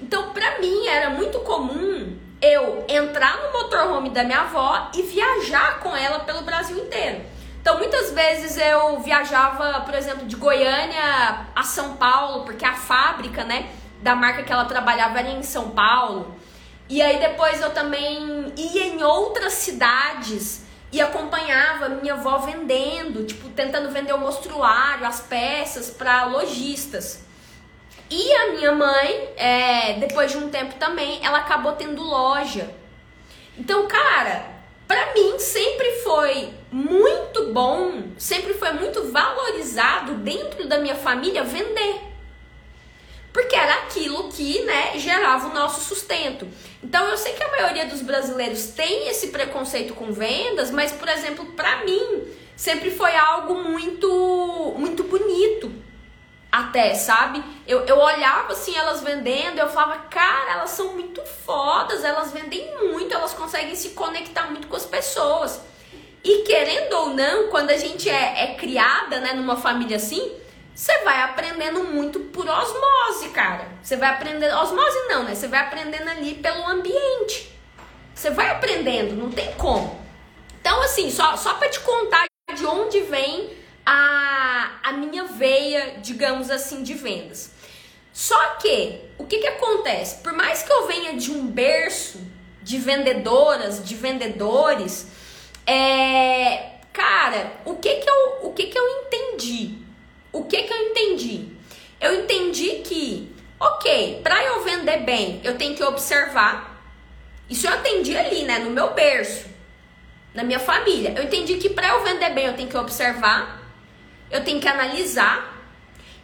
Então, 0.00 0.32
pra 0.32 0.58
mim, 0.58 0.86
era 0.86 1.10
muito 1.10 1.38
comum 1.40 2.18
eu 2.42 2.84
entrar 2.88 3.38
no 3.38 3.52
motorhome 3.52 4.10
da 4.10 4.22
minha 4.22 4.40
avó 4.40 4.90
e 4.94 5.02
viajar 5.02 5.80
com 5.80 5.96
ela 5.96 6.20
pelo 6.20 6.42
Brasil 6.42 6.76
inteiro. 6.76 7.24
Então, 7.64 7.78
muitas 7.78 8.10
vezes 8.10 8.58
eu 8.58 9.00
viajava, 9.00 9.80
por 9.86 9.94
exemplo, 9.94 10.26
de 10.26 10.36
Goiânia 10.36 11.46
a 11.56 11.62
São 11.62 11.96
Paulo, 11.96 12.44
porque 12.44 12.62
a 12.62 12.74
fábrica, 12.74 13.42
né, 13.42 13.70
da 14.02 14.14
marca 14.14 14.42
que 14.42 14.52
ela 14.52 14.66
trabalhava 14.66 15.18
era 15.18 15.30
em 15.30 15.42
São 15.42 15.70
Paulo. 15.70 16.36
E 16.90 17.00
aí 17.00 17.18
depois 17.18 17.62
eu 17.62 17.70
também 17.70 18.52
ia 18.54 18.84
em 18.84 19.02
outras 19.02 19.54
cidades 19.54 20.66
e 20.92 21.00
acompanhava 21.00 21.88
minha 21.88 22.12
avó 22.12 22.36
vendendo, 22.36 23.24
tipo, 23.24 23.48
tentando 23.48 23.90
vender 23.90 24.12
o 24.12 24.18
mostruário, 24.18 25.06
as 25.06 25.20
peças 25.20 25.88
para 25.88 26.26
lojistas. 26.26 27.24
E 28.10 28.30
a 28.34 28.52
minha 28.52 28.72
mãe, 28.72 29.32
é, 29.38 29.94
depois 29.94 30.30
de 30.30 30.36
um 30.36 30.50
tempo 30.50 30.74
também, 30.74 31.18
ela 31.24 31.38
acabou 31.38 31.72
tendo 31.72 32.02
loja. 32.02 32.70
Então, 33.56 33.88
cara, 33.88 34.52
para 34.86 35.14
mim 35.14 35.38
sempre 35.38 35.90
foi 36.02 36.52
muito 36.74 37.52
bom, 37.52 38.02
sempre 38.18 38.54
foi 38.54 38.72
muito 38.72 39.12
valorizado 39.12 40.14
dentro 40.14 40.66
da 40.66 40.78
minha 40.78 40.96
família 40.96 41.44
vender 41.44 42.14
porque 43.34 43.56
era 43.56 43.74
aquilo 43.74 44.28
que 44.28 44.62
né, 44.62 44.96
gerava 44.96 45.48
o 45.48 45.52
nosso 45.52 45.80
sustento. 45.80 46.46
Então 46.80 47.04
eu 47.08 47.16
sei 47.16 47.32
que 47.32 47.42
a 47.42 47.50
maioria 47.50 47.84
dos 47.84 48.00
brasileiros 48.00 48.66
tem 48.66 49.08
esse 49.08 49.28
preconceito 49.28 49.92
com 49.92 50.12
vendas, 50.12 50.70
mas 50.70 50.92
por 50.92 51.08
exemplo, 51.08 51.44
para 51.46 51.84
mim 51.84 52.22
sempre 52.56 52.92
foi 52.92 53.14
algo 53.16 53.56
muito 53.56 54.74
muito 54.78 55.02
bonito. 55.02 55.72
Até, 56.50 56.94
sabe? 56.94 57.42
Eu, 57.66 57.84
eu 57.86 57.98
olhava 57.98 58.52
assim 58.52 58.76
elas 58.76 59.02
vendendo, 59.02 59.58
eu 59.58 59.68
falava, 59.68 60.02
cara, 60.02 60.52
elas 60.52 60.70
são 60.70 60.92
muito 60.94 61.20
fodas, 61.44 62.04
elas 62.04 62.30
vendem 62.30 62.72
muito, 62.78 63.12
elas 63.12 63.34
conseguem 63.34 63.74
se 63.74 63.90
conectar 63.90 64.48
muito 64.48 64.68
com 64.68 64.76
as 64.76 64.86
pessoas. 64.86 65.60
E 66.24 66.42
querendo 66.44 66.94
ou 66.94 67.10
não, 67.10 67.48
quando 67.48 67.70
a 67.70 67.76
gente 67.76 68.08
é, 68.08 68.44
é 68.44 68.54
criada 68.54 69.20
né, 69.20 69.34
numa 69.34 69.56
família 69.56 69.98
assim, 69.98 70.32
você 70.74 70.98
vai 71.04 71.20
aprendendo 71.20 71.84
muito 71.84 72.18
por 72.18 72.48
osmose, 72.48 73.28
cara. 73.28 73.68
Você 73.82 73.96
vai 73.96 74.08
aprendendo. 74.08 74.56
Osmose 74.56 74.98
não, 75.08 75.22
né? 75.22 75.34
Você 75.34 75.46
vai 75.46 75.60
aprendendo 75.60 76.08
ali 76.08 76.34
pelo 76.34 76.66
ambiente. 76.66 77.52
Você 78.14 78.30
vai 78.30 78.50
aprendendo, 78.50 79.14
não 79.14 79.30
tem 79.30 79.52
como. 79.54 80.02
Então, 80.60 80.80
assim, 80.80 81.10
só, 81.10 81.36
só 81.36 81.54
para 81.54 81.68
te 81.68 81.78
contar 81.80 82.24
de 82.56 82.64
onde 82.64 83.00
vem 83.02 83.50
a, 83.84 84.78
a 84.82 84.92
minha 84.92 85.24
veia, 85.24 85.98
digamos 86.00 86.50
assim, 86.50 86.82
de 86.82 86.94
vendas. 86.94 87.50
Só 88.12 88.38
que, 88.56 89.00
o 89.18 89.26
que, 89.26 89.38
que 89.38 89.46
acontece? 89.46 90.22
Por 90.22 90.32
mais 90.32 90.62
que 90.62 90.72
eu 90.72 90.86
venha 90.86 91.14
de 91.14 91.30
um 91.30 91.46
berço 91.46 92.18
de 92.62 92.78
vendedoras, 92.78 93.84
de 93.84 93.94
vendedores, 93.94 95.08
é, 95.66 96.78
cara, 96.92 97.52
o 97.64 97.76
que 97.76 97.96
que 97.96 98.08
eu, 98.08 98.38
o 98.42 98.52
que 98.52 98.66
que 98.66 98.78
eu 98.78 98.88
entendi? 99.02 99.84
o 100.34 100.44
que 100.44 100.64
que 100.64 100.72
eu 100.72 100.78
entendi? 100.88 101.48
Eu 102.00 102.22
entendi 102.22 102.82
que, 102.84 103.32
ok, 103.58 104.20
para 104.22 104.44
eu 104.44 104.64
vender 104.64 104.98
bem, 104.98 105.40
eu 105.44 105.56
tenho 105.56 105.76
que 105.76 105.82
observar. 105.82 106.82
Isso 107.48 107.66
eu 107.68 107.72
atendi 107.72 108.16
ali, 108.16 108.42
né, 108.42 108.58
no 108.58 108.70
meu 108.70 108.92
berço, 108.92 109.46
na 110.34 110.42
minha 110.42 110.58
família. 110.58 111.14
Eu 111.16 111.22
entendi 111.22 111.56
que 111.56 111.70
para 111.70 111.88
eu 111.88 112.02
vender 112.02 112.30
bem, 112.30 112.46
eu 112.46 112.54
tenho 112.54 112.68
que 112.68 112.76
observar, 112.76 113.62
eu 114.28 114.44
tenho 114.44 114.60
que 114.60 114.66
analisar, 114.66 115.64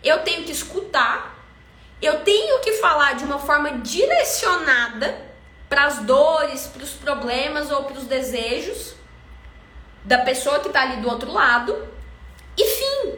eu 0.03 0.19
tenho 0.21 0.43
que 0.43 0.53
escutar 0.53 1.39
eu 2.03 2.21
tenho 2.21 2.61
que 2.61 2.73
falar 2.79 3.15
de 3.15 3.25
uma 3.25 3.39
forma 3.39 3.73
direcionada 3.73 5.21
para 5.69 5.85
as 5.85 5.99
dores, 5.99 6.67
para 6.67 6.83
os 6.83 6.93
problemas 6.93 7.71
ou 7.71 7.85
para 7.85 7.99
os 7.99 8.05
desejos 8.05 8.95
da 10.05 10.19
pessoa 10.19 10.61
que 10.61 10.69
está 10.69 10.83
ali 10.83 10.97
do 11.01 11.09
outro 11.09 11.33
lado. 11.33 11.89
E 12.57 12.65
fim. 12.65 13.15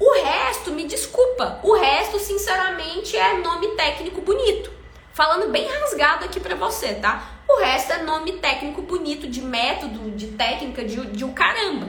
O 0.00 0.24
resto, 0.24 0.72
me 0.72 0.84
desculpa, 0.84 1.60
o 1.62 1.74
resto, 1.74 2.18
sinceramente, 2.18 3.16
é 3.16 3.38
nome 3.38 3.68
técnico 3.76 4.20
bonito. 4.20 4.72
Falando 5.12 5.50
bem 5.50 5.68
rasgado 5.68 6.24
aqui 6.24 6.40
para 6.40 6.56
você, 6.56 6.94
tá? 6.94 7.22
O 7.48 7.60
resto 7.60 7.92
é 7.92 8.02
nome 8.02 8.32
técnico 8.32 8.82
bonito, 8.82 9.28
de 9.28 9.40
método, 9.40 10.10
de 10.12 10.28
técnica, 10.28 10.84
de, 10.84 11.06
de 11.06 11.24
um 11.24 11.32
caramba. 11.32 11.88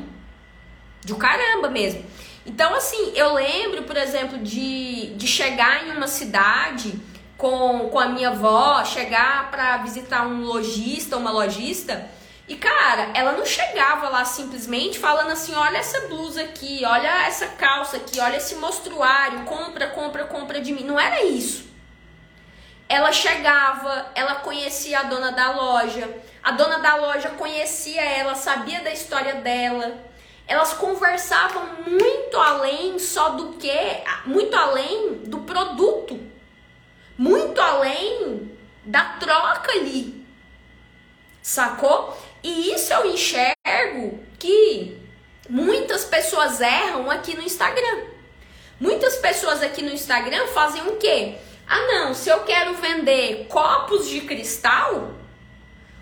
De 1.03 1.13
um 1.13 1.17
caramba 1.17 1.69
mesmo. 1.69 2.05
Então, 2.45 2.75
assim, 2.75 3.13
eu 3.15 3.33
lembro, 3.33 3.83
por 3.83 3.95
exemplo, 3.95 4.37
de, 4.37 5.15
de 5.15 5.25
chegar 5.25 5.87
em 5.87 5.91
uma 5.91 6.07
cidade 6.07 6.93
com, 7.37 7.89
com 7.89 7.99
a 7.99 8.07
minha 8.07 8.29
avó, 8.29 8.83
chegar 8.83 9.49
para 9.49 9.77
visitar 9.77 10.27
um 10.27 10.43
lojista, 10.43 11.17
uma 11.17 11.31
lojista, 11.31 12.09
e 12.47 12.55
cara, 12.55 13.11
ela 13.13 13.31
não 13.33 13.45
chegava 13.45 14.09
lá 14.09 14.25
simplesmente 14.25 14.99
falando 14.99 15.31
assim: 15.31 15.53
olha 15.53 15.77
essa 15.77 16.07
blusa 16.07 16.41
aqui, 16.41 16.83
olha 16.85 17.25
essa 17.25 17.47
calça 17.47 17.97
aqui, 17.97 18.19
olha 18.19 18.37
esse 18.37 18.55
mostruário, 18.55 19.45
compra, 19.45 19.87
compra, 19.87 20.25
compra 20.25 20.61
de 20.61 20.73
mim. 20.73 20.83
Não 20.83 20.99
era 20.99 21.23
isso. 21.23 21.71
Ela 22.89 23.11
chegava, 23.11 24.11
ela 24.13 24.35
conhecia 24.35 24.99
a 24.99 25.03
dona 25.03 25.31
da 25.31 25.51
loja, 25.51 26.09
a 26.43 26.51
dona 26.51 26.79
da 26.79 26.95
loja 26.95 27.29
conhecia 27.29 28.01
ela, 28.01 28.35
sabia 28.35 28.81
da 28.81 28.91
história 28.91 29.35
dela 29.35 30.13
elas 30.47 30.73
conversavam 30.73 31.65
muito 31.87 32.37
além 32.37 32.99
só 32.99 33.29
do 33.29 33.53
que, 33.53 33.71
muito 34.25 34.55
além 34.55 35.19
do 35.25 35.39
produto, 35.39 36.19
muito 37.17 37.59
além 37.61 38.51
da 38.83 39.03
troca 39.17 39.71
ali, 39.71 40.25
sacou? 41.41 42.17
E 42.43 42.73
isso 42.73 42.91
eu 42.93 43.09
enxergo 43.09 44.19
que 44.37 44.99
muitas 45.49 46.03
pessoas 46.03 46.59
erram 46.59 47.09
aqui 47.09 47.35
no 47.35 47.41
Instagram. 47.41 48.05
Muitas 48.79 49.15
pessoas 49.15 49.63
aqui 49.63 49.81
no 49.81 49.91
Instagram 49.91 50.47
fazem 50.47 50.85
o 50.87 50.97
quê? 50.97 51.35
Ah, 51.65 51.87
não, 51.87 52.13
se 52.13 52.29
eu 52.29 52.41
quero 52.41 52.73
vender 52.73 53.47
copos 53.47 54.09
de 54.09 54.21
cristal, 54.21 55.11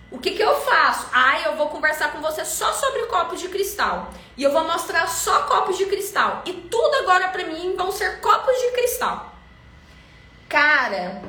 o 0.09 0.17
que, 0.17 0.31
que 0.31 0.41
eu 0.41 0.59
faço? 0.61 1.07
Ah, 1.13 1.39
eu 1.41 1.55
vou 1.55 1.69
conversar 1.69 2.11
com 2.11 2.19
você 2.19 2.43
só 2.43 2.73
sobre 2.73 3.03
copos 3.05 3.39
de 3.39 3.47
cristal. 3.47 4.11
E 4.35 4.43
eu 4.43 4.51
vou 4.51 4.63
mostrar 4.63 5.07
só 5.07 5.43
copos 5.43 5.77
de 5.77 5.85
cristal. 5.85 6.41
E 6.45 6.53
tudo 6.53 6.95
agora 6.95 7.29
para 7.29 7.45
mim 7.45 7.75
vão 7.77 7.91
ser 7.91 8.19
copos 8.19 8.53
de 8.59 8.71
cristal. 8.71 9.33
Cara, 10.49 11.21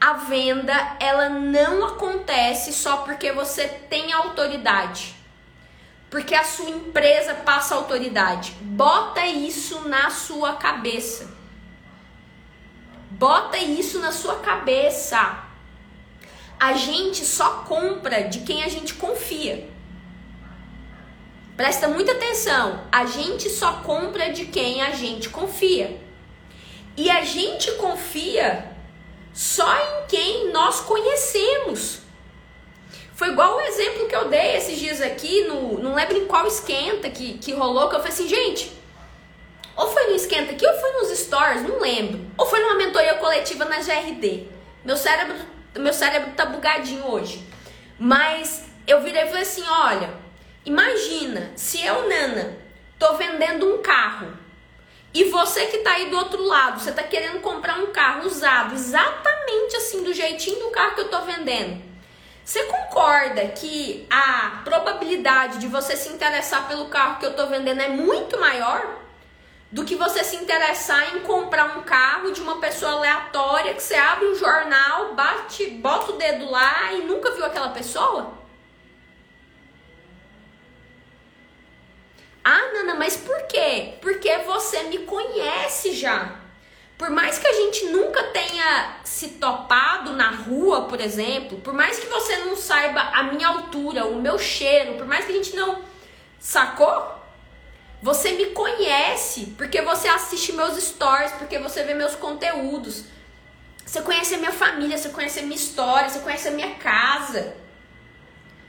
a 0.00 0.12
venda 0.14 0.96
ela 1.00 1.28
não 1.28 1.84
acontece 1.84 2.72
só 2.72 2.98
porque 2.98 3.32
você 3.32 3.66
tem 3.66 4.12
autoridade. 4.12 5.14
Porque 6.10 6.34
a 6.34 6.44
sua 6.44 6.70
empresa 6.70 7.34
passa 7.34 7.74
autoridade. 7.74 8.52
Bota 8.60 9.26
isso 9.26 9.88
na 9.88 10.10
sua 10.10 10.54
cabeça. 10.54 11.30
Bota 13.10 13.58
isso 13.58 13.98
na 13.98 14.12
sua 14.12 14.36
cabeça 14.36 15.48
a 16.58 16.72
gente 16.72 17.24
só 17.24 17.62
compra 17.62 18.24
de 18.24 18.40
quem 18.40 18.62
a 18.64 18.68
gente 18.68 18.94
confia. 18.94 19.68
Presta 21.56 21.88
muita 21.88 22.12
atenção, 22.12 22.84
a 22.90 23.06
gente 23.06 23.48
só 23.48 23.74
compra 23.82 24.32
de 24.32 24.46
quem 24.46 24.82
a 24.82 24.90
gente 24.90 25.28
confia. 25.28 26.00
E 26.96 27.08
a 27.10 27.24
gente 27.24 27.70
confia 27.72 28.72
só 29.38 29.72
em 29.72 30.06
quem 30.08 30.50
nós 30.50 30.80
conhecemos. 30.80 32.00
Foi 33.14 33.28
igual 33.28 33.56
o 33.56 33.60
exemplo 33.60 34.08
que 34.08 34.16
eu 34.16 34.28
dei 34.28 34.56
esses 34.56 34.76
dias 34.76 35.00
aqui, 35.00 35.44
no, 35.44 35.78
não 35.78 35.94
lembro 35.94 36.16
em 36.16 36.26
qual 36.26 36.44
esquenta 36.44 37.08
que, 37.08 37.38
que 37.38 37.52
rolou, 37.52 37.88
que 37.88 37.94
eu 37.94 38.00
falei 38.00 38.12
assim, 38.12 38.26
gente, 38.26 38.72
ou 39.76 39.92
foi 39.92 40.08
no 40.08 40.16
esquenta 40.16 40.50
aqui, 40.50 40.66
ou 40.66 40.74
foi 40.80 40.90
nos 40.90 41.16
stories, 41.16 41.62
não 41.62 41.78
lembro. 41.78 42.26
Ou 42.36 42.46
foi 42.46 42.58
numa 42.58 42.74
mentoria 42.74 43.14
coletiva 43.14 43.64
na 43.64 43.78
GRD. 43.78 44.48
Meu 44.84 44.96
cérebro 44.96 45.36
meu 45.78 45.92
cérebro 45.92 46.32
tá 46.32 46.44
bugadinho 46.44 47.06
hoje. 47.06 47.46
Mas 47.96 48.64
eu 48.88 49.00
virei 49.02 49.22
e 49.22 49.26
falei 49.26 49.42
assim: 49.42 49.62
olha, 49.68 50.10
imagina 50.64 51.52
se 51.54 51.80
eu, 51.86 52.08
Nana, 52.08 52.58
tô 52.98 53.14
vendendo 53.14 53.72
um 53.72 53.82
carro 53.82 54.32
e 55.18 55.24
você 55.24 55.66
que 55.66 55.78
tá 55.78 55.94
aí 55.94 56.10
do 56.10 56.16
outro 56.16 56.40
lado, 56.44 56.78
você 56.78 56.92
tá 56.92 57.02
querendo 57.02 57.40
comprar 57.40 57.76
um 57.80 57.86
carro 57.86 58.24
usado, 58.24 58.72
exatamente 58.72 59.74
assim, 59.74 60.04
do 60.04 60.14
jeitinho 60.14 60.60
do 60.60 60.70
carro 60.70 60.94
que 60.94 61.00
eu 61.00 61.08
tô 61.08 61.22
vendendo. 61.22 61.82
Você 62.44 62.62
concorda 62.62 63.44
que 63.48 64.06
a 64.08 64.60
probabilidade 64.62 65.58
de 65.58 65.66
você 65.66 65.96
se 65.96 66.08
interessar 66.10 66.68
pelo 66.68 66.86
carro 66.86 67.18
que 67.18 67.26
eu 67.26 67.34
tô 67.34 67.48
vendendo 67.48 67.80
é 67.80 67.88
muito 67.88 68.38
maior? 68.38 69.08
do 69.70 69.84
que 69.84 69.96
você 69.96 70.24
se 70.24 70.36
interessar 70.36 71.14
em 71.14 71.20
comprar 71.20 71.76
um 71.76 71.82
carro 71.82 72.30
de 72.30 72.40
uma 72.40 72.58
pessoa 72.58 72.92
aleatória 72.92 73.74
que 73.74 73.82
você 73.82 73.96
abre 73.96 74.26
um 74.26 74.34
jornal, 74.34 75.14
bate, 75.14 75.66
bota 75.66 76.12
o 76.12 76.16
dedo 76.16 76.50
lá 76.50 76.94
e 76.94 77.02
nunca 77.02 77.32
viu 77.32 77.44
aquela 77.44 77.68
pessoa? 77.68 78.37
Ah, 82.44 82.70
Nana, 82.72 82.94
mas 82.94 83.16
por 83.16 83.42
quê? 83.46 83.94
Porque 84.00 84.38
você 84.38 84.84
me 84.84 84.98
conhece 84.98 85.92
já. 85.92 86.36
Por 86.96 87.10
mais 87.10 87.38
que 87.38 87.46
a 87.46 87.52
gente 87.52 87.86
nunca 87.86 88.22
tenha 88.24 88.96
se 89.04 89.28
topado 89.30 90.14
na 90.14 90.30
rua, 90.30 90.82
por 90.82 91.00
exemplo, 91.00 91.58
por 91.58 91.72
mais 91.72 91.98
que 91.98 92.06
você 92.06 92.38
não 92.38 92.56
saiba 92.56 93.00
a 93.00 93.22
minha 93.22 93.46
altura, 93.46 94.06
o 94.06 94.20
meu 94.20 94.36
cheiro, 94.38 94.94
por 94.94 95.06
mais 95.06 95.24
que 95.24 95.30
a 95.30 95.34
gente 95.36 95.54
não 95.54 95.80
sacou, 96.40 97.18
você 98.02 98.32
me 98.32 98.46
conhece 98.46 99.54
porque 99.56 99.80
você 99.82 100.08
assiste 100.08 100.52
meus 100.52 100.76
stories, 100.82 101.32
porque 101.32 101.58
você 101.58 101.84
vê 101.84 101.94
meus 101.94 102.16
conteúdos. 102.16 103.04
Você 103.84 104.02
conhece 104.02 104.34
a 104.34 104.38
minha 104.38 104.52
família, 104.52 104.98
você 104.98 105.08
conhece 105.08 105.38
a 105.38 105.42
minha 105.42 105.56
história, 105.56 106.08
você 106.08 106.18
conhece 106.18 106.48
a 106.48 106.50
minha 106.50 106.74
casa. 106.74 107.56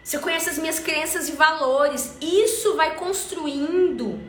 Você 0.09 0.17
conhece 0.17 0.49
as 0.49 0.57
minhas 0.57 0.79
crenças 0.79 1.29
e 1.29 1.33
valores. 1.33 2.17
Isso 2.19 2.75
vai 2.75 2.95
construindo, 2.95 4.19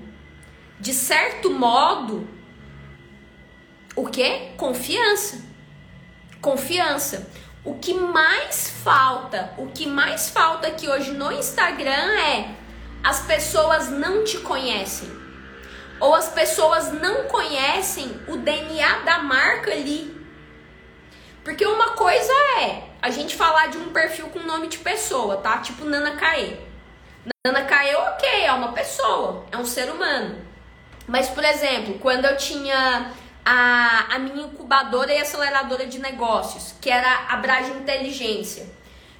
de 0.79 0.93
certo 0.93 1.49
modo, 1.49 2.29
o 3.97 4.07
que? 4.07 4.51
Confiança. 4.59 5.43
Confiança. 6.39 7.27
O 7.65 7.77
que 7.79 7.95
mais 7.95 8.69
falta, 8.85 9.55
o 9.57 9.69
que 9.69 9.87
mais 9.87 10.29
falta 10.29 10.69
aqui 10.69 10.87
hoje 10.87 11.13
no 11.13 11.33
Instagram 11.33 12.13
é 12.19 12.55
as 13.03 13.21
pessoas 13.21 13.89
não 13.89 14.23
te 14.23 14.37
conhecem. 14.37 15.11
Ou 15.99 16.15
as 16.15 16.29
pessoas 16.29 16.93
não 16.93 17.25
conhecem 17.25 18.21
o 18.29 18.37
DNA 18.37 18.99
da 18.99 19.21
marca 19.21 19.73
ali. 19.73 20.15
Porque 21.43 21.65
uma 21.65 21.93
coisa 21.93 22.33
é 22.59 22.90
a 23.01 23.11
gente 23.11 23.37
falar 23.37 23.69
de 23.69 23.79
um 23.79 23.91
perfil 23.93 24.29
com 24.29 24.41
nome 24.41 24.69
de 24.69 24.79
pessoa, 24.79 25.37
tá? 25.37 25.59
Tipo 25.59 25.85
Nana 25.85 26.17
Caê. 26.17 26.57
Nana 27.47 27.65
Caê, 27.65 27.95
ok, 27.95 28.45
é 28.45 28.53
uma 28.53 28.73
pessoa, 28.73 29.45
é 29.51 29.57
um 29.57 29.65
ser 29.65 29.91
humano. 29.91 30.39
Mas, 31.07 31.29
por 31.29 31.45
exemplo, 31.45 31.99
quando 31.99 32.25
eu 32.25 32.37
tinha 32.37 33.13
a, 33.45 34.15
a 34.15 34.19
minha 34.19 34.47
incubadora 34.47 35.13
e 35.13 35.19
aceleradora 35.19 35.87
de 35.87 35.99
negócios, 35.99 36.75
que 36.81 36.91
era 36.91 37.27
a 37.29 37.37
Brage 37.37 37.71
Inteligência. 37.73 38.67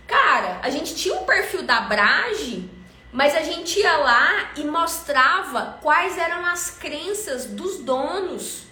Cara, 0.07 0.61
a 0.63 0.71
gente 0.71 0.95
tinha 0.95 1.15
um 1.15 1.25
perfil 1.25 1.63
da 1.63 1.81
Brage 1.81 2.69
mas 3.13 3.35
a 3.35 3.43
gente 3.43 3.81
ia 3.81 3.97
lá 3.97 4.51
e 4.57 4.65
mostrava 4.65 5.79
quais 5.83 6.17
eram 6.17 6.47
as 6.47 6.71
crenças 6.71 7.47
dos 7.47 7.79
donos. 7.79 8.65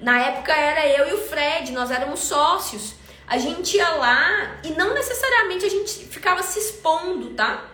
Na 0.00 0.18
época 0.20 0.52
era 0.52 0.86
eu 0.86 1.10
e 1.10 1.12
o 1.12 1.28
Fred, 1.28 1.70
nós 1.72 1.90
éramos 1.90 2.20
sócios. 2.20 2.94
A 3.30 3.38
gente 3.38 3.76
ia 3.76 3.88
lá 3.90 4.56
e 4.64 4.70
não 4.70 4.92
necessariamente 4.92 5.64
a 5.64 5.68
gente 5.68 6.04
ficava 6.06 6.42
se 6.42 6.58
expondo, 6.58 7.30
tá? 7.30 7.64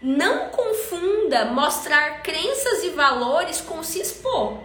Não 0.00 0.48
confunda 0.48 1.44
mostrar 1.44 2.22
crenças 2.22 2.82
e 2.84 2.88
valores 2.88 3.60
com 3.60 3.82
se 3.82 4.00
expor. 4.00 4.62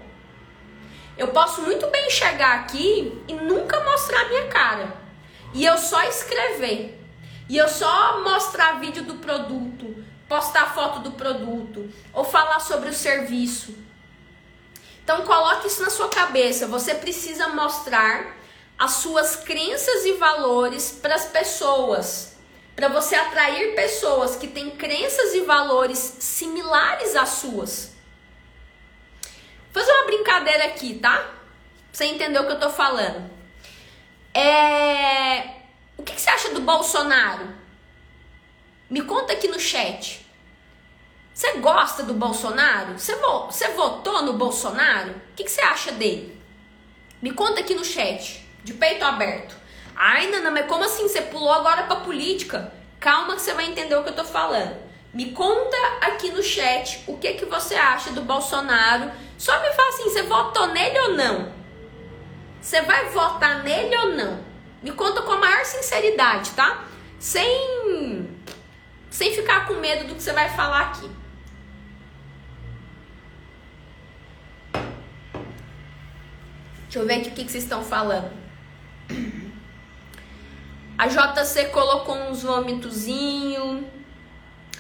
Eu 1.18 1.28
posso 1.28 1.64
muito 1.64 1.88
bem 1.88 2.10
chegar 2.10 2.62
aqui 2.62 3.22
e 3.28 3.34
nunca 3.34 3.84
mostrar 3.84 4.30
minha 4.30 4.48
cara. 4.48 4.96
E 5.54 5.66
eu 5.66 5.78
só 5.78 6.02
escrever. 6.04 6.98
E 7.50 7.58
eu 7.58 7.68
só 7.68 8.22
mostrar 8.22 8.80
vídeo 8.80 9.04
do 9.04 9.16
produto, 9.16 9.94
postar 10.30 10.74
foto 10.74 11.02
do 11.02 11.12
produto 11.12 11.92
ou 12.14 12.24
falar 12.24 12.62
sobre 12.62 12.88
o 12.88 12.94
serviço. 12.94 13.76
Então 15.04 15.24
coloque 15.24 15.68
isso 15.68 15.84
na 15.84 15.90
sua 15.90 16.08
cabeça. 16.08 16.66
Você 16.68 16.96
precisa 16.96 17.50
mostrar 17.50 18.42
as 18.78 18.92
suas 18.94 19.36
crenças 19.36 20.06
e 20.06 20.14
valores 20.14 20.92
para 21.02 21.16
as 21.16 21.26
pessoas, 21.26 22.36
para 22.76 22.88
você 22.88 23.16
atrair 23.16 23.76
pessoas 23.76 24.36
que 24.36 24.48
têm 24.48 24.72
crenças 24.72 25.34
e 25.34 25.42
valores 25.42 25.98
similares 26.20 27.16
às 27.16 27.30
suas. 27.30 27.92
Vou 29.72 29.82
fazer 29.82 29.92
uma 29.92 30.06
brincadeira 30.06 30.66
aqui, 30.66 30.96
tá? 30.96 31.34
você 31.94 32.06
entender 32.06 32.40
o 32.40 32.48
que 32.48 32.54
eu 32.54 32.60
tô 32.60 32.72
falando. 32.72 33.30
É... 34.34 35.62
O 35.96 36.02
que, 36.04 36.14
que 36.14 36.20
você 36.20 36.30
acha 36.32 36.50
do 36.50 36.62
Bolsonaro? 36.62 37.48
Me 38.90 39.02
conta 39.04 39.34
aqui 39.34 39.48
no 39.48 39.60
chat. 39.60 40.26
Você 41.34 41.54
gosta 41.60 42.04
do 42.04 42.16
Bolsonaro? 42.16 42.98
Você, 42.98 43.16
vo 43.16 43.46
você 43.46 43.70
votou 43.70 44.24
no 44.24 44.34
Bolsonaro? 44.34 45.12
O 45.12 45.36
que, 45.36 45.44
que 45.44 45.52
você 45.52 45.62
acha 45.62 45.92
dele? 45.92 46.42
Me 47.22 47.32
conta 47.32 47.62
aqui 47.62 47.76
no 47.76 47.86
chat, 47.86 48.43
de 48.64 48.74
peito 48.74 49.04
aberto. 49.04 49.56
Ai, 49.96 50.30
Nana, 50.30 50.50
mas 50.52 50.66
como 50.66 50.84
assim? 50.84 51.08
Você 51.08 51.22
pulou 51.22 51.52
agora 51.52 51.84
pra 51.84 51.98
política? 51.98 52.74
Calma 53.00 53.36
que 53.36 53.42
você 53.42 53.54
vai 53.54 53.66
entender 53.66 53.96
o 53.96 54.04
que 54.04 54.10
eu 54.10 54.16
tô 54.16 54.24
falando. 54.24 54.76
Me 55.14 55.32
conta 55.32 55.78
aqui 56.02 56.32
no 56.32 56.42
chat 56.42 57.04
o 57.06 57.18
que, 57.18 57.34
que 57.34 57.46
você 57.46 57.76
acha 57.76 58.12
do 58.12 58.22
Bolsonaro. 58.22 59.12
Só 59.38 59.62
me 59.62 59.72
fala 59.74 59.90
assim, 59.90 60.04
você 60.06 60.24
votou 60.24 60.68
nele 60.68 61.00
ou 61.00 61.14
não? 61.14 61.54
Você 62.60 62.82
vai 62.82 63.10
votar 63.10 63.64
nele 63.64 63.96
ou 63.98 64.10
não? 64.16 64.44
Me 64.82 64.92
conta 64.92 65.22
com 65.22 65.34
a 65.34 65.38
maior 65.38 65.64
sinceridade, 65.66 66.52
tá? 66.52 66.86
Sem 67.20 68.34
sem 69.10 69.32
ficar 69.32 69.68
com 69.68 69.76
medo 69.76 70.08
do 70.08 70.16
que 70.16 70.24
você 70.24 70.34
vai 70.34 70.50
falar 70.50 70.82
aqui. 70.82 71.10
Deixa 76.84 77.00
eu 77.00 77.06
ver 77.06 77.20
aqui 77.20 77.30
o 77.30 77.32
que, 77.34 77.46
que 77.46 77.52
vocês 77.52 77.64
estão 77.64 77.84
falando. 77.84 78.43
JC 81.14 81.66
colocou 81.66 82.16
uns 82.16 82.44
vômitozinho. 82.44 83.90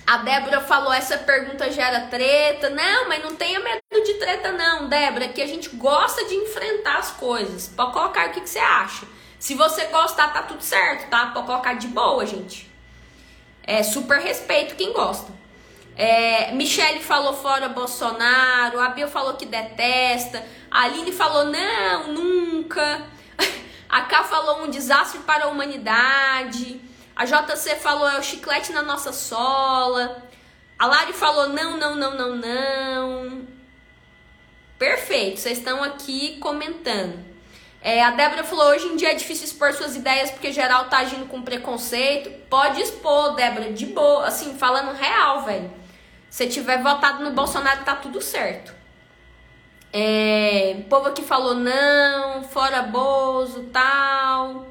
A 0.06 0.17
Débora 0.17 0.62
falou: 0.62 0.91
essa 0.91 1.17
pergunta 1.17 1.72
gera 1.72 2.08
treta. 2.08 2.69
Não, 2.69 3.08
mas 3.08 3.24
não 3.24 3.36
tenha 3.36 3.60
medo 3.60 3.82
de 4.04 4.13
treta, 4.15 4.52
não, 4.52 4.89
Débora, 4.89 5.28
que 5.30 5.41
a 5.41 5.48
gente 5.48 5.69
gosta 5.69 6.26
de 6.26 6.36
enfrentar 6.36 6.98
as 6.98 7.12
coisas. 7.12 7.67
Pode 7.67 7.93
colocar 7.93 8.28
o 8.28 8.32
que, 8.32 8.41
que 8.41 8.50
você 8.50 8.60
acha. 8.60 9.06
Se 9.39 9.56
você 9.56 9.86
gostar, 9.86 10.34
tá 10.34 10.43
tudo 10.43 10.63
certo, 10.63 11.10
tá? 11.10 11.28
Pode 11.28 11.46
colocar 11.46 11.74
de 11.74 11.88
boa, 11.88 12.26
gente. 12.26 12.72
É 13.65 13.84
super 13.84 14.19
respeito 14.19 14.76
quem 14.76 14.91
gosta. 14.91 15.32
É, 15.96 16.52
Michele 16.54 17.02
falou 17.02 17.34
fora 17.34 17.69
Bolsonaro, 17.69 18.80
a 18.80 18.89
Bia 18.89 19.08
falou 19.08 19.36
que 19.36 19.46
detesta, 19.46 20.43
a 20.72 20.84
Aline 20.84 21.12
falou 21.12 21.46
não, 21.46 22.08
nunca. 22.13 23.06
A 23.94 24.02
K 24.02 24.24
falou 24.24 24.64
um 24.64 24.72
desastre 24.72 25.20
para 25.20 25.44
a 25.44 25.50
humanidade. 25.50 26.82
A 27.16 27.26
JC 27.26 27.76
falou 27.76 28.10
é 28.10 28.18
o 28.18 28.24
chiclete 28.24 28.72
na 28.72 28.82
nossa 28.82 29.14
sola. 29.14 30.24
A 30.80 30.88
Lari 30.88 31.14
falou 31.14 31.50
não, 31.50 31.78
não, 31.78 31.96
não, 31.96 32.18
não, 32.18 32.36
não. 32.36 33.48
Perfeito, 34.80 35.40
vocês 35.40 35.60
estão 35.60 35.84
aqui 35.84 36.40
comentando. 36.40 37.24
É, 37.84 38.04
a 38.04 38.10
Débora 38.10 38.44
falou: 38.44 38.66
hoje 38.70 38.88
em 38.88 38.96
dia 38.96 39.12
é 39.12 39.14
difícil 39.14 39.46
expor 39.46 39.72
suas 39.74 39.96
ideias 39.96 40.32
porque 40.32 40.52
geral 40.52 40.86
tá 40.86 40.98
agindo 40.98 41.28
com 41.28 41.44
preconceito. 41.44 42.32
Pode 42.50 42.82
expor, 42.82 43.36
Débora, 43.36 43.72
de 43.72 43.86
boa, 43.86 44.26
assim, 44.26 44.58
falando 44.58 44.92
real, 44.98 45.44
velho. 45.44 45.72
Se 46.32 46.48
tiver 46.48 46.82
votado 46.82 47.24
no 47.24 47.30
Bolsonaro, 47.30 47.86
tá 47.86 47.96
tudo 47.96 48.20
certo. 48.20 48.74
É, 49.96 50.84
povo 50.90 51.10
aqui 51.10 51.22
falou 51.22 51.54
não, 51.54 52.44
fora 52.44 52.82
Bozo, 52.82 53.70
tal. 53.72 54.68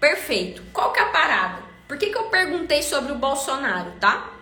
Perfeito. 0.00 0.62
Qual 0.72 0.90
que 0.90 1.00
é 1.00 1.02
a 1.02 1.10
parada? 1.10 1.62
Por 1.86 1.98
que, 1.98 2.10
que 2.10 2.16
eu 2.16 2.24
perguntei 2.24 2.82
sobre 2.82 3.12
o 3.12 3.16
Bolsonaro, 3.16 3.92
tá? 4.00 4.32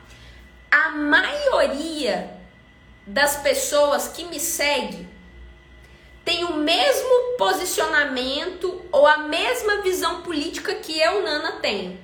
A 0.70 0.90
maioria 0.90 2.30
das 3.04 3.36
pessoas 3.36 4.08
que 4.08 4.24
me 4.24 4.38
segue 4.38 5.08
tem 6.24 6.44
o 6.44 6.54
mesmo 6.54 7.36
posicionamento 7.36 8.80
ou 8.92 9.06
a 9.06 9.18
mesma 9.18 9.82
visão 9.82 10.22
política 10.22 10.74
que 10.76 11.00
eu, 11.00 11.22
Nana, 11.22 11.52
tenho. 11.60 11.98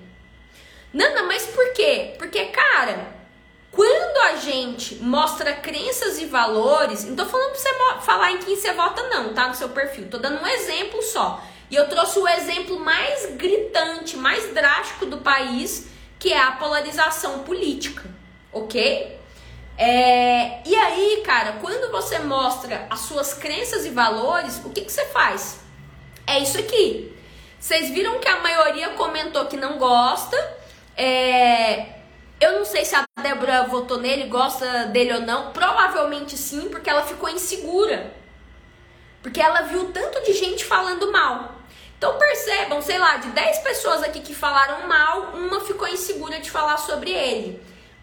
Nana, 0.93 1.23
mas 1.23 1.47
por 1.47 1.73
quê? 1.73 2.15
Porque, 2.19 2.47
cara, 2.47 3.18
quando 3.71 4.19
a 4.33 4.37
gente 4.37 4.97
mostra 4.97 5.53
crenças 5.55 6.19
e 6.19 6.27
valores, 6.27 7.05
não 7.05 7.15
tô 7.15 7.27
falando 7.27 7.51
pra 7.51 7.59
você 7.59 8.05
falar 8.05 8.33
em 8.33 8.39
quem 8.39 8.57
você 8.57 8.73
vota, 8.73 9.03
não, 9.09 9.35
tá? 9.35 9.49
No 9.49 9.55
seu 9.55 9.69
perfil. 9.69 10.09
Tô 10.09 10.19
dando 10.19 10.43
um 10.43 10.47
exemplo 10.47 11.03
só. 11.03 11.43
E 11.71 11.77
eu 11.77 11.89
trouxe 11.89 12.19
o 12.19 12.27
exemplo 12.27 12.81
mais 12.81 13.27
gritante, 13.37 14.17
mais 14.17 14.53
drástico 14.55 15.07
do 15.07 15.19
país, 15.19 15.89
que 16.19 16.33
é 16.33 16.41
a 16.41 16.53
polarização 16.53 17.41
política, 17.41 18.05
ok? 18.53 19.19
É, 19.77 20.61
e 20.67 20.75
aí, 20.75 21.23
cara, 21.25 21.53
quando 21.61 21.93
você 21.93 22.19
mostra 22.19 22.87
as 22.91 23.01
suas 23.01 23.35
crenças 23.35 23.85
e 23.85 23.91
valores, 23.91 24.61
o 24.65 24.71
que, 24.71 24.81
que 24.81 24.91
você 24.91 25.05
faz? 25.07 25.61
É 26.27 26.41
isso 26.41 26.59
aqui. 26.59 27.15
Vocês 27.61 27.91
viram 27.91 28.19
que 28.19 28.29
a 28.29 28.41
maioria 28.41 28.91
comentou 28.91 29.47
que 29.47 29.57
não 29.57 29.79
gosta. 29.79 30.37
É, 30.97 31.87
eu 32.41 32.59
não 32.59 32.65
sei 32.65 32.85
se 32.85 32.95
a 32.95 33.05
Débora 33.23 33.65
votou 33.65 33.99
nele, 33.99 34.29
gosta 34.29 34.87
dele 34.87 35.15
ou 35.15 35.21
não. 35.21 35.53
Provavelmente 35.53 36.37
sim, 36.37 36.69
porque 36.69 36.89
ela 36.89 37.03
ficou 37.03 37.29
insegura. 37.29 38.15
Porque 39.23 39.41
ela 39.41 39.63
viu 39.63 39.93
tanto 39.93 40.23
de 40.23 40.33
gente 40.33 40.65
falando 40.65 41.11
mal. 41.11 41.57
Então 41.97 42.17
percebam, 42.17 42.81
sei 42.81 42.97
lá, 42.97 43.17
de 43.17 43.29
10 43.31 43.59
pessoas 43.59 44.03
aqui 44.05 44.21
que 44.21 44.35
falaram 44.35 44.87
mal, 44.87 45.33
uma 45.35 45.61
ficou 45.61 45.89
insegura 45.89 46.39
de 46.39 46.51
falar 46.51 46.77
sobre 46.77 47.11
ele. 47.11 47.61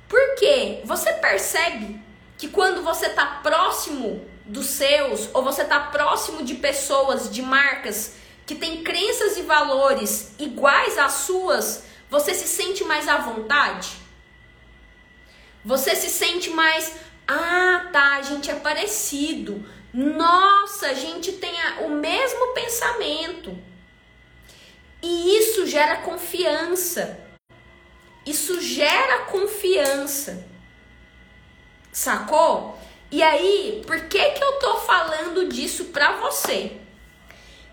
Porque 0.10 0.82
você 0.84 1.14
percebe 1.14 2.00
que 2.38 2.50
quando 2.50 2.84
você 2.84 3.08
está 3.08 3.26
próximo 3.42 4.24
dos 4.46 4.68
seus, 4.68 5.30
ou 5.34 5.42
você 5.42 5.62
está 5.62 5.80
próximo 5.80 6.44
de 6.44 6.56
pessoas, 6.56 7.32
de 7.32 7.42
marcas 7.42 8.16
que 8.46 8.54
têm 8.54 8.84
crenças 8.84 9.38
e 9.38 9.42
valores 9.42 10.36
iguais 10.38 10.98
às 10.98 11.14
suas, 11.14 11.86
você 12.10 12.34
se 12.34 12.48
sente 12.48 12.84
mais 12.84 13.08
à 13.08 13.18
vontade? 13.18 14.05
Você 15.66 15.96
se 15.96 16.12
sente 16.12 16.52
mais, 16.52 16.96
ah, 17.28 17.90
tá, 17.92 18.18
a 18.18 18.22
gente 18.22 18.52
é 18.52 18.56
parecido. 18.56 19.66
Nossa, 19.92 20.88
a 20.88 20.94
gente 20.94 21.32
tem 21.34 21.54
o 21.82 21.90
mesmo 21.90 22.54
pensamento. 22.54 23.58
E 25.02 25.38
isso 25.40 25.66
gera 25.66 25.98
confiança. 25.98 27.20
Isso 28.26 28.62
gera 28.62 29.26
confiança. 29.26 30.46
Sacou? 31.92 32.78
E 33.10 33.24
aí, 33.24 33.82
por 33.88 34.02
que 34.02 34.32
que 34.32 34.44
eu 34.44 34.60
tô 34.60 34.78
falando 34.78 35.48
disso 35.48 35.86
pra 35.86 36.12
você? 36.18 36.78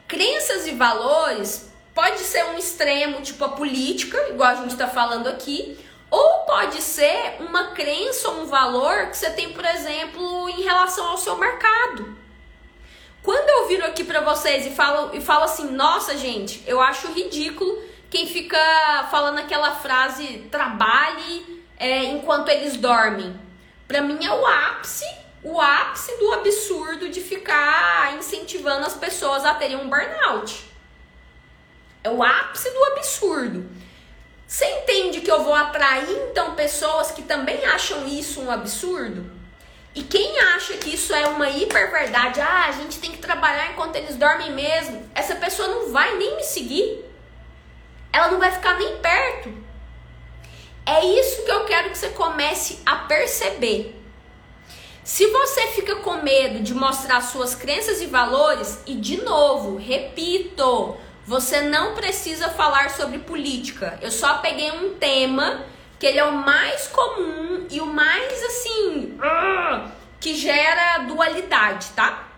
Crenças 0.09 0.67
e 0.67 0.73
valores 0.73 1.71
pode 1.95 2.21
ser 2.21 2.45
um 2.47 2.59
extremo, 2.59 3.21
tipo 3.21 3.45
a 3.45 3.51
política, 3.51 4.29
igual 4.29 4.51
a 4.51 4.55
gente 4.55 4.77
tá 4.77 4.89
falando 4.89 5.27
aqui, 5.27 5.79
ou 6.12 6.40
pode 6.40 6.83
ser 6.83 7.38
uma 7.40 7.68
crença 7.68 8.29
ou 8.29 8.42
um 8.42 8.46
valor 8.46 9.07
que 9.07 9.16
você 9.16 9.31
tem, 9.31 9.55
por 9.55 9.64
exemplo, 9.64 10.46
em 10.51 10.61
relação 10.61 11.07
ao 11.07 11.16
seu 11.16 11.38
mercado. 11.38 12.14
Quando 13.22 13.48
eu 13.48 13.66
viro 13.66 13.87
aqui 13.87 14.05
para 14.05 14.20
vocês 14.20 14.66
e 14.66 14.70
falo, 14.70 15.16
e 15.16 15.22
falo 15.22 15.44
assim, 15.44 15.70
nossa 15.70 16.14
gente, 16.18 16.62
eu 16.66 16.83
acho 16.83 17.11
ridículo 17.12 17.83
quem 18.11 18.27
fica 18.27 18.59
falando 19.11 19.38
aquela 19.38 19.75
frase 19.77 20.46
trabalhe 20.51 21.64
é, 21.79 22.05
enquanto 22.05 22.51
eles 22.51 22.77
dormem. 22.77 23.35
Para 23.88 24.03
mim 24.03 24.22
é 24.22 24.31
o 24.31 24.46
ápice, 24.46 25.07
o 25.42 25.59
ápice 25.59 26.14
do 26.18 26.31
absurdo 26.35 27.09
de 27.09 27.22
ficar 27.22 28.14
incentivando 28.18 28.85
as 28.85 28.94
pessoas 28.94 29.46
a 29.46 29.55
terem 29.55 29.77
um 29.77 29.88
burnout. 29.88 30.62
É 32.05 32.11
o 32.11 32.22
ápice 32.22 32.68
do 32.68 32.85
absurdo. 32.92 33.82
Você 34.53 34.67
entende 34.67 35.23
que 35.23 35.31
eu 35.31 35.43
vou 35.43 35.55
atrair 35.55 36.11
então 36.31 36.55
pessoas 36.55 37.11
que 37.11 37.23
também 37.23 37.65
acham 37.65 38.07
isso 38.07 38.43
um 38.43 38.51
absurdo? 38.51 39.33
E 39.95 40.03
quem 40.03 40.38
acha 40.41 40.75
que 40.75 40.95
isso 40.95 41.15
é 41.15 41.27
uma 41.27 41.49
hiperverdade, 41.49 42.38
ah, 42.38 42.67
a 42.69 42.73
gente 42.73 42.99
tem 42.99 43.12
que 43.12 43.17
trabalhar 43.17 43.71
enquanto 43.71 43.97
eles 43.97 44.17
dormem 44.17 44.53
mesmo, 44.53 45.09
essa 45.15 45.37
pessoa 45.37 45.69
não 45.69 45.91
vai 45.91 46.19
nem 46.19 46.37
me 46.37 46.43
seguir 46.43 47.03
ela 48.12 48.31
não 48.31 48.38
vai 48.38 48.53
ficar 48.53 48.79
nem 48.79 48.99
perto. 48.99 49.51
É 50.85 51.03
isso 51.03 51.45
que 51.45 51.51
eu 51.51 51.65
quero 51.65 51.91
que 51.91 51.97
você 51.97 52.11
comece 52.11 52.81
a 52.85 52.97
perceber. 52.97 53.99
Se 55.03 55.27
você 55.29 55.69
fica 55.69 55.97
com 55.97 56.23
medo 56.23 56.61
de 56.61 56.75
mostrar 56.75 57.23
suas 57.23 57.55
crenças 57.55 58.03
e 58.03 58.07
valores, 58.07 58.81
e 58.87 58.95
de 58.95 59.23
novo, 59.23 59.77
repito, 59.77 60.97
você 61.27 61.61
não 61.63 61.95
precisa 61.95 62.49
falar 62.51 62.91
sobre 62.91 63.19
política. 63.19 63.99
Eu 64.03 64.11
só 64.11 64.39
peguei 64.39 64.71
um 64.71 64.95
tema 64.95 65.65
que 65.99 66.07
ele 66.07 66.19
é 66.19 66.25
o 66.25 66.33
mais 66.33 66.89
comum 66.89 67.67
e 67.71 67.81
o 67.81 67.87
mais 67.87 68.43
assim 68.43 69.19
que 70.21 70.35
gera 70.35 70.99
dualidade, 70.99 71.89
tá? 71.97 72.29